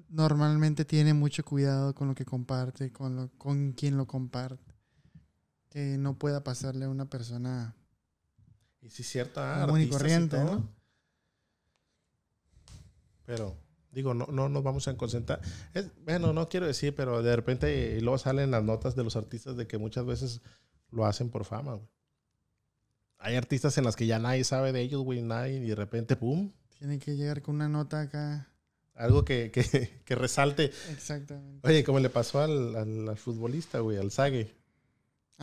[0.08, 4.71] normalmente tiene mucho cuidado con lo que comparte, con, lo, con quien lo comparte.
[5.72, 7.74] Que no pueda pasarle a una persona
[8.82, 9.40] Y cierto.
[9.42, 10.44] ah, común y corriente, todo.
[10.56, 10.68] ¿no?
[13.24, 13.56] Pero,
[13.90, 15.40] digo, no, no nos vamos a concentrar.
[15.74, 19.56] Es- bueno, no quiero decir, pero de repente luego salen las notas de los artistas
[19.56, 20.40] de que muchas veces
[20.90, 21.88] lo hacen por fama, güey.
[23.18, 26.16] Hay artistas en las que ya nadie sabe de ellos, güey, nadie, y de repente,
[26.16, 28.48] pum, Tiene que llegar con una nota acá.
[28.94, 30.72] algo que, que, que resalte.
[30.90, 31.66] Exactamente.
[31.66, 34.52] Oye, como le pasó al, al- al futbolista, güey, al Zague.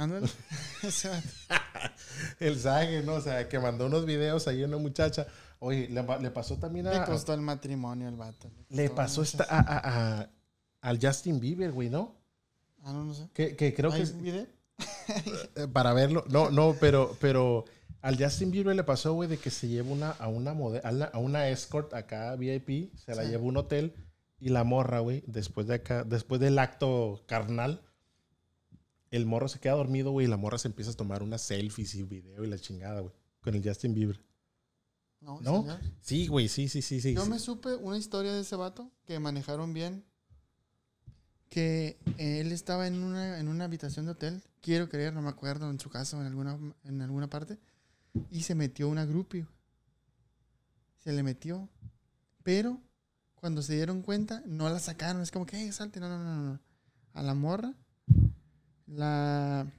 [0.01, 0.27] Ándale.
[2.39, 3.13] El Zague, ¿no?
[3.15, 5.27] O sea, que mandó unos videos ahí a una muchacha.
[5.59, 6.93] Oye, le, pa- le pasó también a...
[6.99, 8.49] Le costó el matrimonio al vato.
[8.69, 9.59] Le pasó esta, a,
[10.21, 10.29] a-
[10.81, 12.15] al Justin Bieber, güey, ¿no?
[12.83, 13.27] Ah, no, no sé.
[13.33, 14.03] Que, que creo que...
[15.55, 16.23] Eh, para verlo.
[16.29, 17.65] No, no, pero, pero
[18.01, 20.51] al Justin Bieber le pasó, güey, de que se lleva una, a una
[21.11, 23.29] a una escort acá, VIP, se la Sí.
[23.31, 23.95] lleva a un hotel
[24.39, 27.81] y la morra, güey, después de acá, después del acto carnal,
[29.12, 31.95] el morro se queda dormido, güey, y la morra se empieza a tomar unas selfies
[31.95, 34.24] y video y la chingada, güey, con el Justin Bieber.
[35.22, 35.62] No, ¿No?
[35.62, 35.80] señor.
[36.01, 37.14] Sí, güey, sí, sí, sí, sí.
[37.14, 37.30] Yo sí.
[37.30, 40.05] me supe una historia de ese vato que manejaron bien.
[41.49, 45.70] Que él estaba en una, en una habitación de hotel, quiero creer, no me acuerdo,
[45.72, 47.57] en su casa o en alguna, en alguna parte,
[48.30, 49.47] y se metió una groupie.
[50.99, 51.68] Se le metió.
[52.43, 52.80] Pero
[53.34, 55.22] cuando se dieron cuenta, no la sacaron.
[55.24, 56.60] Es como que, "Ey, salte, no, no, no, no.
[57.14, 57.74] A la morra,
[58.89, 59.71] la.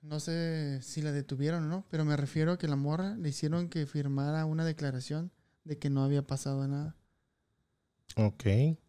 [0.00, 3.28] No sé si la detuvieron o no, pero me refiero a que la morra le
[3.28, 5.32] hicieron que firmara una declaración
[5.64, 6.96] de que no había pasado nada.
[8.16, 8.44] Ok.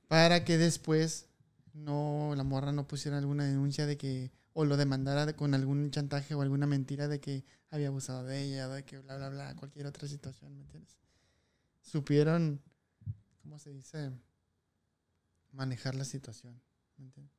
[0.08, 1.28] Para que después
[1.74, 5.92] no la morra no pusiera alguna denuncia de que o lo demandara de- con algún
[5.92, 9.56] chantaje o alguna mentira de que había abusado de ella, de que bla bla bla,
[9.56, 10.98] cualquier otra situación, ¿me entiendes?
[11.82, 12.62] Supieron
[13.42, 14.12] ¿cómo se dice?
[15.52, 16.62] manejar la situación,
[16.98, 17.39] ¿me entiendes?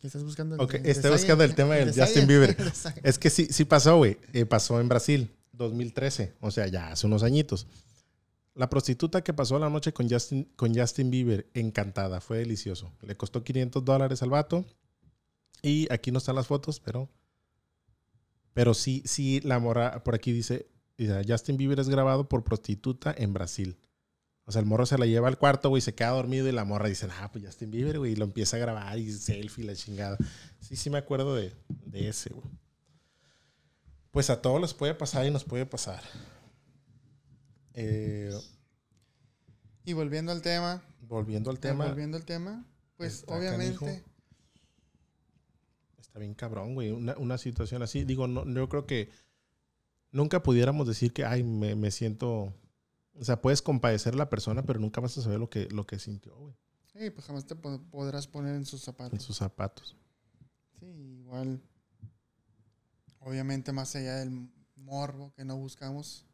[0.00, 0.54] ¿Qué estás buscando?
[0.56, 1.14] El- Ok, el estoy detalle?
[1.14, 1.92] buscando el tema del?
[1.94, 2.56] Justin Bieber.
[3.02, 4.18] Es que sí, sí pasó, güey.
[4.32, 6.34] Eh, pasó en Brasil, 2013.
[6.40, 7.66] O sea, ya hace unos añitos.
[8.54, 12.20] La prostituta que pasó la noche con Justin, con Justin Bieber, encantada.
[12.20, 12.92] Fue delicioso.
[13.02, 14.64] Le costó 500 dólares al vato.
[15.62, 17.08] Y aquí no están las fotos, pero...
[18.54, 20.02] Pero sí, sí, la morra...
[20.04, 20.66] Por aquí dice,
[21.28, 23.76] Justin Bieber es grabado por prostituta en Brasil.
[24.48, 26.64] O sea, el morro se la lleva al cuarto, güey, se queda dormido y la
[26.64, 29.74] morra dice, ah, pues Justin Bieber, güey, y lo empieza a grabar y selfie, la
[29.74, 30.16] chingada.
[30.60, 31.52] Sí, sí me acuerdo de,
[31.86, 32.46] de ese, güey.
[34.12, 36.00] Pues a todos les puede pasar y nos puede pasar.
[37.74, 38.32] Eh,
[39.84, 42.64] Y volviendo al tema, volviendo al tema, volviendo al tema,
[42.96, 44.00] pues Está obviamente canijo.
[45.98, 46.90] está bien cabrón, güey.
[46.92, 48.04] Una, una situación así.
[48.04, 49.10] Digo, no, yo creo que
[50.12, 52.54] nunca pudiéramos decir que, ay, me, me siento...
[53.18, 55.86] O sea, puedes compadecer a la persona, pero nunca vas a saber lo que, lo
[55.86, 56.54] que sintió, güey,
[56.92, 59.22] Sí, pues jamás te po- podrás poner en sus en zapatos.
[59.22, 59.96] sus zapatos.
[60.78, 61.60] Sí, igual.
[63.20, 66.24] Obviamente, más allá del morbo que no buscamos.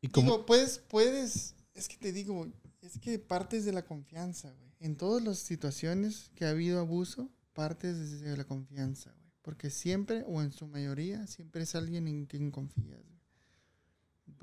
[0.00, 0.32] Y como...
[0.32, 1.54] Digo, puedes, puedes.
[1.74, 2.46] Es que te digo,
[2.82, 4.70] es que partes de la confianza, güey.
[4.80, 9.32] En todas las situaciones que ha habido abuso, partes desde la confianza, güey.
[9.42, 13.00] Porque siempre, o en su mayoría, siempre es alguien en quien confías.
[13.02, 13.15] güey.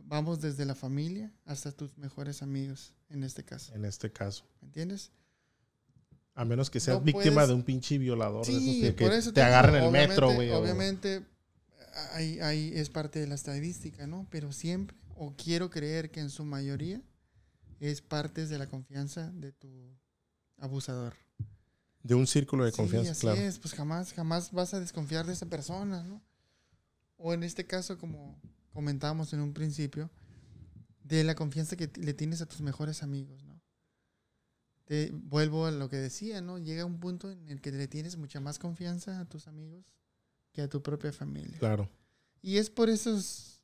[0.06, 3.74] Vamos desde la familia hasta tus mejores amigos, en este caso.
[3.74, 4.46] en este caso.
[4.62, 5.12] ¿Me entiendes?
[6.36, 8.46] A menos que seas No víctima puedes- de un pinche violador.
[8.46, 10.50] de esos Sí, que, que por eso te digo, agarran en el obviamente- metro, güey.
[10.52, 11.26] o- Obviamente,
[12.14, 14.28] ahí, ahí es parte de la estadística, ¿no?
[14.30, 17.02] Pero siempre, o quiero creer que en su mayoría,
[17.80, 19.96] es parte de la confianza de tu
[20.58, 21.14] abusador.
[22.02, 23.40] De un círculo de Sí, confianza, así claro.
[23.40, 26.22] es, pues jamás, jamás vas a desconfiar de esa persona, ¿no?
[27.18, 28.38] O en este caso, como
[28.74, 30.10] comentábamos en un principio,
[31.04, 33.62] de la confianza que le tienes a tus mejores amigos, ¿no?
[34.86, 36.58] Te, vuelvo a lo que decía, ¿no?
[36.58, 39.86] Llega un punto en el que le tienes mucha más confianza a tus amigos
[40.52, 41.58] que a tu propia familia.
[41.58, 41.90] Claro.
[42.42, 43.62] Y es por esas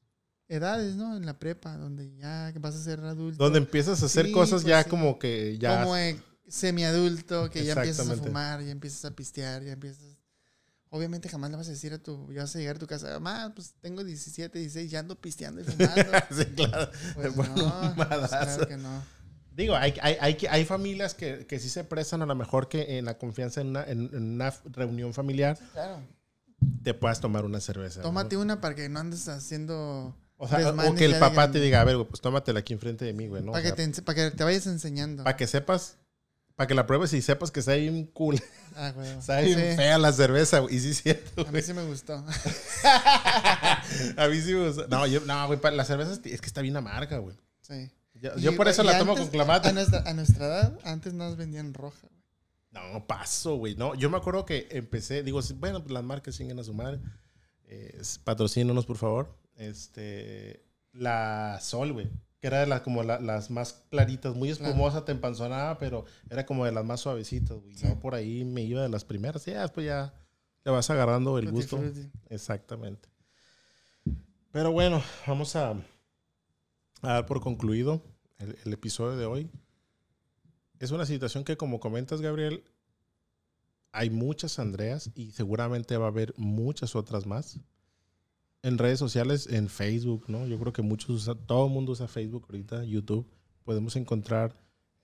[0.47, 1.15] edades, ¿no?
[1.15, 3.43] En la prepa, donde ya vas a ser adulto.
[3.43, 4.89] Donde empiezas a hacer Sí, cosas pues ya sí.
[4.89, 5.83] como que ya...
[5.83, 10.18] Como eh, semiadulto, que ya empiezas a fumar, ya empiezas a pistear, ya empiezas...
[10.91, 12.31] Obviamente jamás le vas a decir a tu...
[12.33, 15.61] Ya vas a llegar a tu casa, mamá, pues tengo 17, 16, ya ando pisteando
[15.61, 15.95] y fumando.
[16.31, 16.91] sí, claro.
[17.13, 19.03] Pues Bueno, no, pues claro que no.
[19.55, 22.69] Digo, hay, hay, hay, que- hay familias que, que sí se prestan a lo mejor
[22.69, 26.01] que en la confianza en una, en, en una reunión familiar Claro.
[26.83, 27.99] te puedas tomar una cerveza.
[27.99, 28.03] ¿no?
[28.07, 30.15] Tómate una para que no andes haciendo...
[30.37, 33.03] O sea, o que el papá digan- te diga, a ver, pues tómatela aquí enfrente
[33.03, 33.51] de mí, güey, ¿no?
[33.51, 35.23] O para, que sea, te, ense- para que te vayas enseñando.
[35.25, 35.97] para que sepas
[36.59, 38.37] Para que la pruebes y sepas que está un cool.
[38.75, 39.07] Ah, güey.
[39.17, 39.77] Está bien Sí.
[39.77, 40.75] fea la cerveza, güey.
[40.75, 42.15] Y sí, es cierto, A mí sí me gustó.
[42.83, 44.87] A mí sí me gusta.
[44.89, 47.37] No, yo, no, güey, la cerveza es que está bien amarga, güey.
[47.61, 47.89] Sí.
[48.15, 49.69] Yo, Y, por eso la tomo con clamato.
[49.69, 52.09] A nuestra, a nuestra edad, antes nos vendían roja.
[52.09, 52.19] güey.
[52.71, 53.75] No, paso, güey.
[53.75, 56.99] No, yo me acuerdo que empecé, digo, bueno, pues las marcas siguen a su madre.
[57.69, 59.33] Eh, patrocínanos, por favor.
[59.55, 62.09] Este, la Sol, güey.
[62.39, 64.65] Que era de las como la- las más claritas, muy Claro.
[64.71, 67.75] espumosa, te empanzonaba, pero era como de las más suavecitas, güey.
[67.75, 67.87] Sí.
[67.87, 69.47] Yo por ahí me iba de las primeras.
[69.47, 70.13] Y ya después ya
[70.63, 71.77] le vas agarrando el gusto.
[71.77, 72.09] frutti.
[72.29, 73.09] Exactamente.
[74.51, 75.77] Pero bueno, vamos a, a
[77.01, 78.01] dar por concluido
[78.39, 79.49] el, el episodio de hoy.
[80.79, 82.63] Es una situación que, como comentas, Gabriel,
[83.91, 87.59] hay muchas Andreas y seguramente va a haber muchas otras más.
[88.61, 90.45] En redes sociales, en Facebook, ¿no?
[90.45, 93.25] Yo creo que muchos usan, todo el mundo usa Facebook ahorita, YouTube.
[93.63, 94.55] Podemos encontrar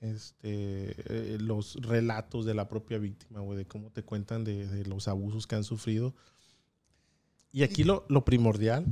[0.02, 4.86] este, eh, los relatos de la propia víctima, güey, de cómo te cuentan de, de
[4.86, 6.14] los abusos que han sufrido.
[7.54, 8.86] Y aquí lo, lo primordial.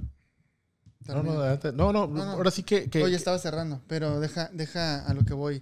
[1.07, 1.73] No, no, adelante.
[1.73, 2.31] no, no, No, no.
[2.31, 2.89] ahora sí que.
[2.89, 5.61] que- Oye, estaba cerrando, pero deja, deja a lo que voy.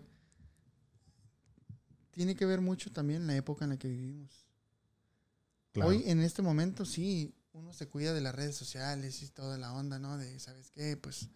[2.11, 4.45] Tiene que ver mucho también la época en la que vivimos.
[5.71, 9.57] claro, Hoy, en este momento, sí, uno se cuida de las redes sociales y toda
[9.57, 10.17] la onda, ¿no?
[10.17, 10.97] De, ¿sabes qué?
[10.97, 11.29] Pues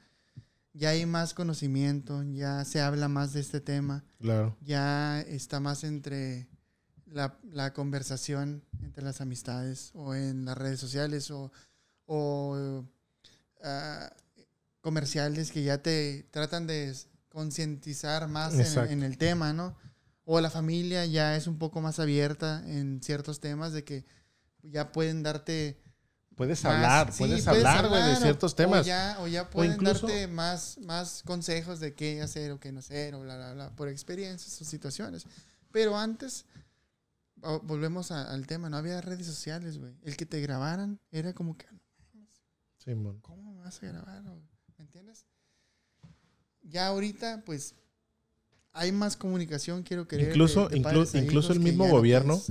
[0.74, 4.57] ya hay más conocimiento, ya se habla más de este tema, claro.
[4.61, 6.47] ya está más entre
[7.05, 11.51] la, la conversación entre las amistades o en las redes sociales o,
[12.05, 12.86] o
[13.63, 14.09] ah,
[14.82, 16.93] comerciales que ya te tratan de
[17.30, 19.76] concientizar más en el tema, ¿no?
[20.24, 24.05] O la familia ya es un poco más abierta en ciertos temas de que
[24.63, 25.80] ya pueden darte
[26.36, 28.81] Puedes más- hablar, sí, puedes hablar, güey, de o- ciertos temas.
[28.81, 32.71] O ya, o ya pueden incluso- darte más, más consejos de qué hacer o qué
[32.71, 35.25] no hacer, o bla, bla, bla, por experiencias o situaciones.
[35.71, 36.45] Pero antes,
[37.41, 39.93] vo- volvemos a- al tema, no había redes sociales, güey.
[40.03, 41.67] El que te grabaran era como que,
[42.83, 43.19] Simón.
[43.21, 44.21] ¿cómo me vas a grabar?
[44.23, 45.25] ¿Me entiendes?
[46.63, 47.75] Ya ahorita, pues,
[48.73, 50.29] hay más comunicación, quiero creer.
[50.29, 52.41] Incluso- de- de inclu- padres a incluso el mismo no gobierno.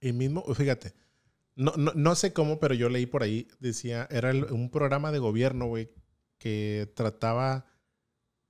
[0.00, 0.94] Y mismo, fíjate,
[1.58, 5.12] no, no, no sé cómo, pero yo leí por ahí, decía, era el- un programa
[5.12, 5.90] de gobierno, güey,
[6.38, 7.66] que trataba,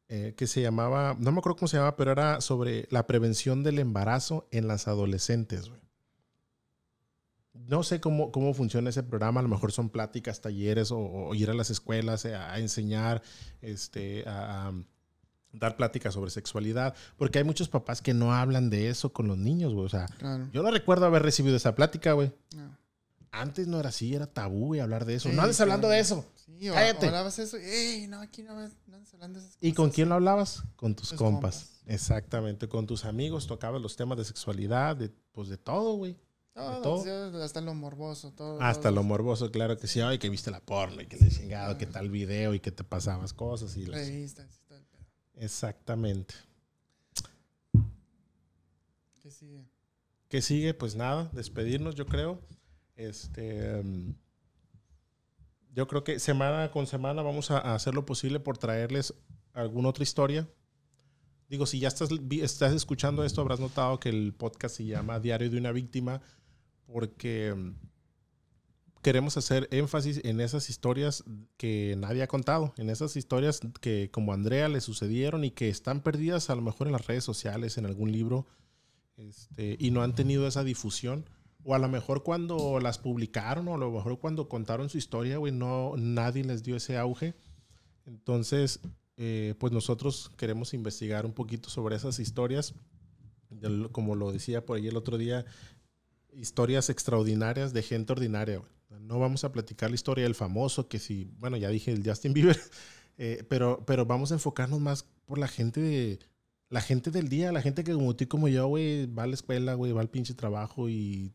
[0.08, 3.62] eh, que se llamaba, no me acuerdo cómo se llamaba, pero era sobre la prevención
[3.64, 5.80] del embarazo en las adolescentes, güey.
[7.54, 11.34] No sé cómo, cómo funciona ese programa, a lo mejor son pláticas, talleres o, o
[11.34, 13.20] ir a las escuelas eh, a, enseñar,
[13.60, 14.72] este, a, a
[15.52, 19.36] dar pláticas sobre sexualidad, porque hay muchos papás que no hablan de eso con los
[19.38, 20.48] niños, güey, o sea, Claro.
[20.52, 22.32] yo no recuerdo haber recibido esa plática, güey.
[22.54, 22.76] No.
[23.30, 25.28] Antes no era así, era tabú, güey, hablar de eso.
[25.28, 26.24] Sí, no andes hablando de eso.
[26.34, 27.06] Sí, o, Cállate.
[27.06, 29.94] o hablabas eso, ey, no, aquí no, no andas hablando de esas ¿Y con cosas".
[29.96, 30.62] quién lo hablabas?
[30.76, 31.56] Con tus Tus compas.
[31.64, 31.82] compas.
[31.86, 36.16] Exactamente, con tus amigos tocabas los temas de sexualidad, de, pues de todo, güey.
[36.54, 37.04] Todo, todo.
[37.04, 37.10] sí,
[37.40, 38.60] hasta lo morboso, todo.
[38.60, 38.92] Hasta todo.
[38.96, 40.00] lo morboso, claro que sí.
[40.00, 42.82] Ay, que viste la porno y que le chingado, que tal video y que te
[42.82, 43.76] pasabas cosas.
[43.76, 45.44] y las- Revistas y.
[45.44, 46.34] Exactamente.
[49.22, 49.64] ¿Qué sigue?
[50.28, 50.74] ¿Qué sigue?
[50.74, 52.40] Pues nada, despedirnos, yo creo.
[52.98, 53.80] Este.
[53.82, 54.14] mm,
[55.74, 59.14] yo creo que semana con semana vamos a, hacer lo posible por traerles
[59.54, 60.48] alguna otra historia.
[61.48, 65.56] Digo, si ya estás, escuchando esto, habrás notado que el podcast se llama Diario de
[65.56, 66.20] una Víctima,
[66.86, 67.74] porque mm,
[69.02, 71.22] queremos hacer énfasis en esas historias
[71.56, 76.02] que nadie ha contado, en esas historias que como Andrea le sucedieron y que están
[76.02, 78.46] perdidas a lo mejor en las redes sociales, en algún libro,
[79.16, 81.24] este, y no han tenido esa difusión.
[81.64, 85.38] O a lo mejor cuando las publicaron, o a lo mejor cuando contaron su historia,
[85.38, 87.34] güey, no, nadie les dio ese auge.
[88.06, 88.80] Entonces,
[89.16, 92.74] eh, pues nosotros queremos investigar un poquito sobre esas historias.
[93.92, 95.44] Como lo decía por ahí el otro día,
[96.32, 98.58] historias extraordinarias de gente ordinaria.
[98.58, 98.70] güey.
[99.00, 102.32] No vamos a platicar la historia del famoso, que si, bueno, ya dije el Justin
[102.32, 102.58] Bieber,
[103.18, 106.18] eh, pero, pero vamos a enfocarnos más por la gente de,
[106.70, 109.34] la gente del día, la gente que como tú como yo, güey, va a la
[109.34, 111.32] escuela, güey, va al pinche trabajo y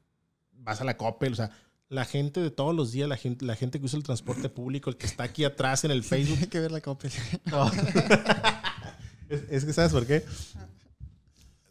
[0.63, 1.51] vas a la Coppel, o sea,
[1.89, 4.89] la gente de todos los días, la gente, la gente que usa el transporte público,
[4.89, 6.37] el que está aquí atrás en el Facebook.
[6.37, 7.11] Tiene que ver la Coppel.
[7.45, 7.71] No.
[9.29, 10.25] es, es que, ¿sabes por qué?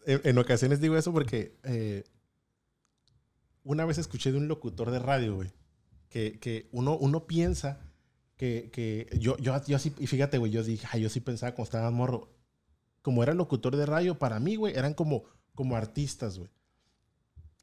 [0.07, 2.05] En, en ocasiones digo eso porque eh,
[3.64, 5.53] una vez escuché de un locutor de radio, güey,
[6.09, 7.80] que, que uno, uno piensa
[8.36, 11.53] que, que yo, yo, yo así, y fíjate, güey, yo dije, ay, yo sí pensaba
[11.55, 12.28] cuando estaba morro,
[13.03, 15.24] como era locutor de radio, para mí, güey, eran como,
[15.55, 16.51] como artistas, güey.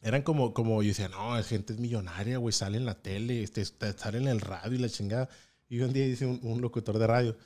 [0.02, 3.44] Eran como, como, yo decía, no, la gente es millonaria, güey, sale en la tele,
[3.44, 5.30] este, sale en el radio y la chingada.
[5.68, 7.38] Y un día dice un, un locutor de radio,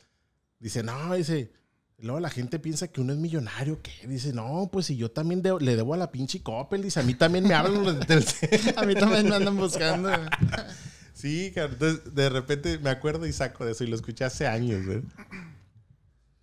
[0.60, 1.52] dice, no, dice,
[2.00, 5.42] Luego la gente piensa que uno es millonario, que dice, no, pues si yo también
[5.42, 8.06] debo- le debo a la pinche Coppel, dice, a mí también me hablan los de
[8.06, 8.50] Telcel.
[8.78, 10.10] A mí también me andan buscando.
[11.14, 11.74] Sí, cabrón.
[11.76, 15.02] Entonces, de repente me acuerdo y saco de eso y lo escuché hace años, güey.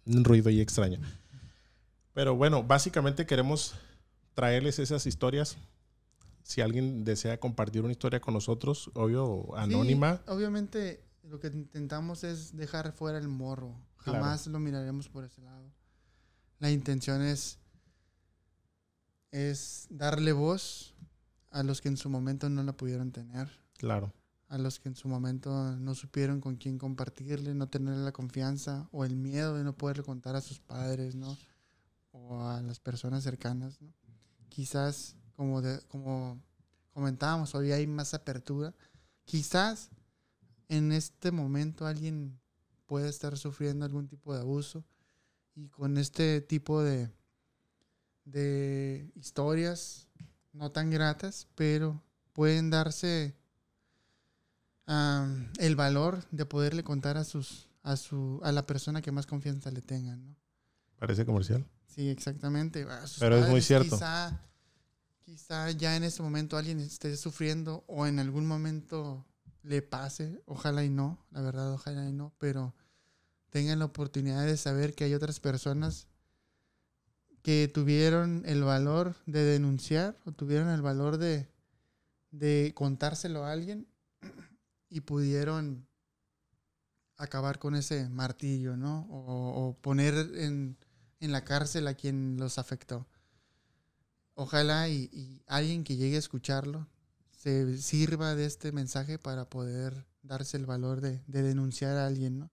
[0.07, 0.99] Un ruido ahí extraño.
[2.15, 3.75] Pero bueno, básicamente queremos
[4.35, 5.59] traerles esas historias.
[6.43, 12.24] Si alguien desea compartir una historia con nosotros, obvio, anónima, Sí, obviamente lo que intentamos
[12.24, 13.76] es dejar fuera el morro.
[13.99, 14.20] Claro.
[14.20, 15.70] Jamás lo miraremos por ese lado.
[16.59, 17.59] La intención es,
[19.30, 20.95] es darle voz
[21.51, 24.12] a los que en su momento no la pudieron tener, claro.
[24.49, 28.88] a los que en su momento no supieron con quién compartirle, no tener la confianza
[28.93, 31.36] o el miedo de no poderle contar a sus padres, ¿no?
[32.12, 33.93] O a las personas cercanas, ¿no?
[34.49, 36.38] Quizás, como, de- como
[36.93, 38.74] comentábamos, hoy hay más apertura.
[39.24, 39.88] Quizás
[40.68, 42.38] en este momento alguien
[42.84, 44.84] puede estar sufriendo algún tipo de abuso
[45.55, 47.11] y con este tipo de,
[48.26, 50.09] de historias
[50.53, 52.03] no tan gratas, pero
[52.34, 53.34] pueden darse
[55.59, 59.70] el valor de poderle contar a sus a su a la persona que más confianza
[59.70, 60.36] le tengan, ¿no?
[60.99, 61.64] Parece comercial.
[61.86, 62.86] Sí, exactamente.
[63.18, 63.97] Pero es muy cierto.
[63.97, 64.38] Quizá,
[65.31, 69.24] quizá ya en este momento alguien esté sufriendo o en algún momento
[69.62, 72.74] le pase, ojalá y no, la verdad, ojalá y no, pero
[73.51, 76.09] tengan la oportunidad de saber que hay otras personas
[77.43, 81.49] que tuvieron el valor de denunciar o tuvieron el valor de,
[82.33, 83.87] de contárselo a alguien
[84.89, 85.87] y pudieron
[87.18, 89.07] acabar con ese martillo, ¿no?
[89.09, 90.76] O, o poner en,
[91.20, 93.07] en la cárcel a quien los afectó.
[94.35, 96.87] Ojalá y, y alguien que llegue a escucharlo
[97.37, 102.39] se sirva de este mensaje para poder darse el valor de, de denunciar a alguien,
[102.39, 102.51] ¿no?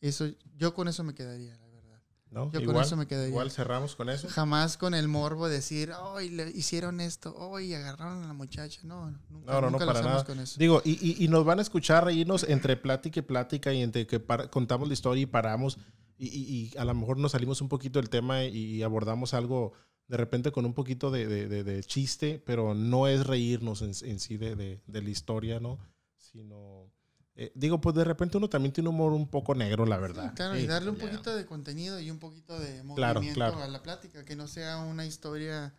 [0.00, 0.26] Eso,
[0.56, 2.02] yo con eso me quedaría, la verdad.
[2.30, 2.46] ¿no?
[2.46, 3.28] Yo con igual, eso me quedaría.
[3.28, 4.28] igual cerramos con eso.
[4.28, 8.80] Jamás con el morbo de decir, hoy le hicieron esto, hoy agarraron a la muchacha.
[8.84, 10.24] No, nunca, No, no, no, nunca para nada.
[10.24, 10.58] con eso.
[10.58, 14.06] Digo, y, y- y nos van a escuchar reírnos entre plática y plática y entre
[14.06, 14.20] que
[14.50, 15.78] contamos la historia y paramos
[16.18, 19.72] y, y- y a lo mejor nos salimos un poquito del tema y, abordamos algo
[20.12, 23.92] de repente con un poquito de, de- de- de chiste, pero no es reírnos en,
[24.10, 25.78] en sí de, de- de la historia, ¿no?
[26.18, 26.92] Sino,
[27.34, 30.28] eh, digo, pues de repente uno también tiene un humor un poco negro, la verdad.
[30.28, 33.32] Sí, claro, Sí, y darle un poquito de contenido y un poquito de Claro, movimiento
[33.34, 33.62] claro.
[33.62, 35.74] a la plática, que no sea una historia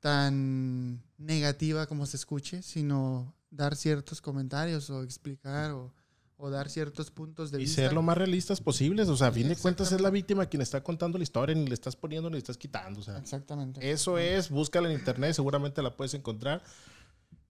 [0.00, 5.92] tan negativa como se escuche, sino dar ciertos comentarios o explicar o,
[6.36, 7.82] o dar ciertos puntos de Y vista.
[7.82, 9.08] ser lo más realistas posibles.
[9.08, 11.66] O sea, a fin de cuentas es la víctima quien está contando la historia, ni
[11.66, 13.00] le estás poniendo ni le estás quitando.
[13.00, 13.90] O sea, Exactamente.
[13.90, 16.62] Eso es, búscala en internet, seguramente la puedes encontrar.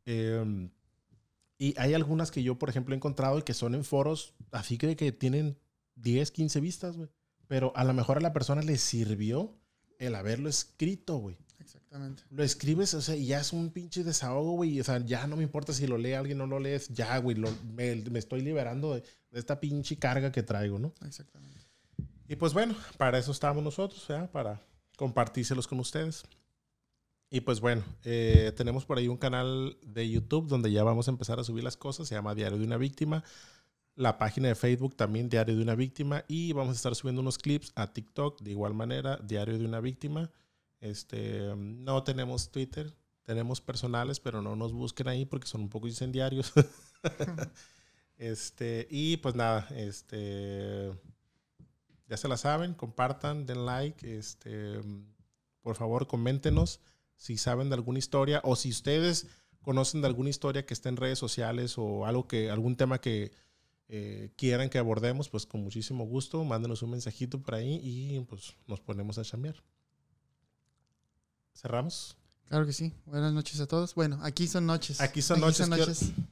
[0.07, 0.69] Eh,
[1.59, 4.77] y hay algunas que yo, por ejemplo, he encontrado y que son en foros, así
[4.77, 5.59] que, que tienen
[5.97, 7.09] 10, 15 vistas, güey.
[7.47, 9.57] Pero a lo mejor a la persona le sirvió
[9.99, 11.37] el haberlo escrito, güey.
[11.65, 12.23] Exactamente.
[12.31, 14.81] Lo escribes, o sea, y ya es un pinche desahogo, güey.
[14.81, 16.89] O sea, ya no me importa si lo lee alguien o no lo lees.
[16.91, 20.95] Ya, güey, me, me estoy liberando de, de esta pinche carga que traigo, ¿no?
[21.05, 21.61] Exactamente.
[22.29, 24.31] Y pues bueno, para eso estamos nosotros, ¿verdad?
[24.31, 24.61] Para
[24.97, 26.25] compartírselos con ustedes.
[27.31, 31.11] Y pues bueno, eh, tenemos por ahí un canal de YouTube donde ya vamos a
[31.11, 32.09] empezar a subir las cosas.
[32.09, 33.25] Se llama Diario de una Víctima.
[33.97, 36.25] La página de Facebook también Diario de una Víctima.
[36.29, 39.81] Y vamos a estar subiendo unos clips a TikTok de igual manera, Diario de una
[39.81, 40.31] Víctima.
[40.85, 45.89] Este, no tenemos Twitter, tenemos personales, pero no nos busquen ahí porque son un poco
[45.89, 46.53] incendiarios.
[48.19, 50.93] este, y pues nada, este
[52.07, 54.79] ya se la saben, compartan, den like, este,
[55.63, 56.81] por favor, coméntenos
[57.17, 59.29] si saben de alguna historia o si ustedes
[59.63, 63.33] conocen de alguna historia que esté en redes sociales o algo que, algún tema que
[63.89, 68.55] eh, quieran que abordemos, pues con muchísimo gusto, mándenos un mensajito por ahí y pues
[68.67, 69.57] nos ponemos a chambear.
[71.55, 72.17] ¿Cerramos?
[72.49, 72.93] Claro que sí.
[73.07, 73.95] Buenas noches a todos.
[73.95, 75.01] Bueno, aquí son noches.
[75.01, 76.25] Aquí son noches, que-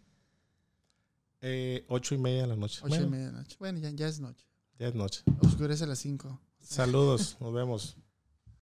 [1.45, 2.81] Eh, ocho y media de la noche.
[2.85, 3.57] Ocho y media de noche.
[3.59, 4.45] Bueno, ya, ya es noche.
[4.79, 5.23] ya es noche.
[5.41, 6.39] Oscurece a las cinco.
[6.61, 7.97] Saludos, nos vemos.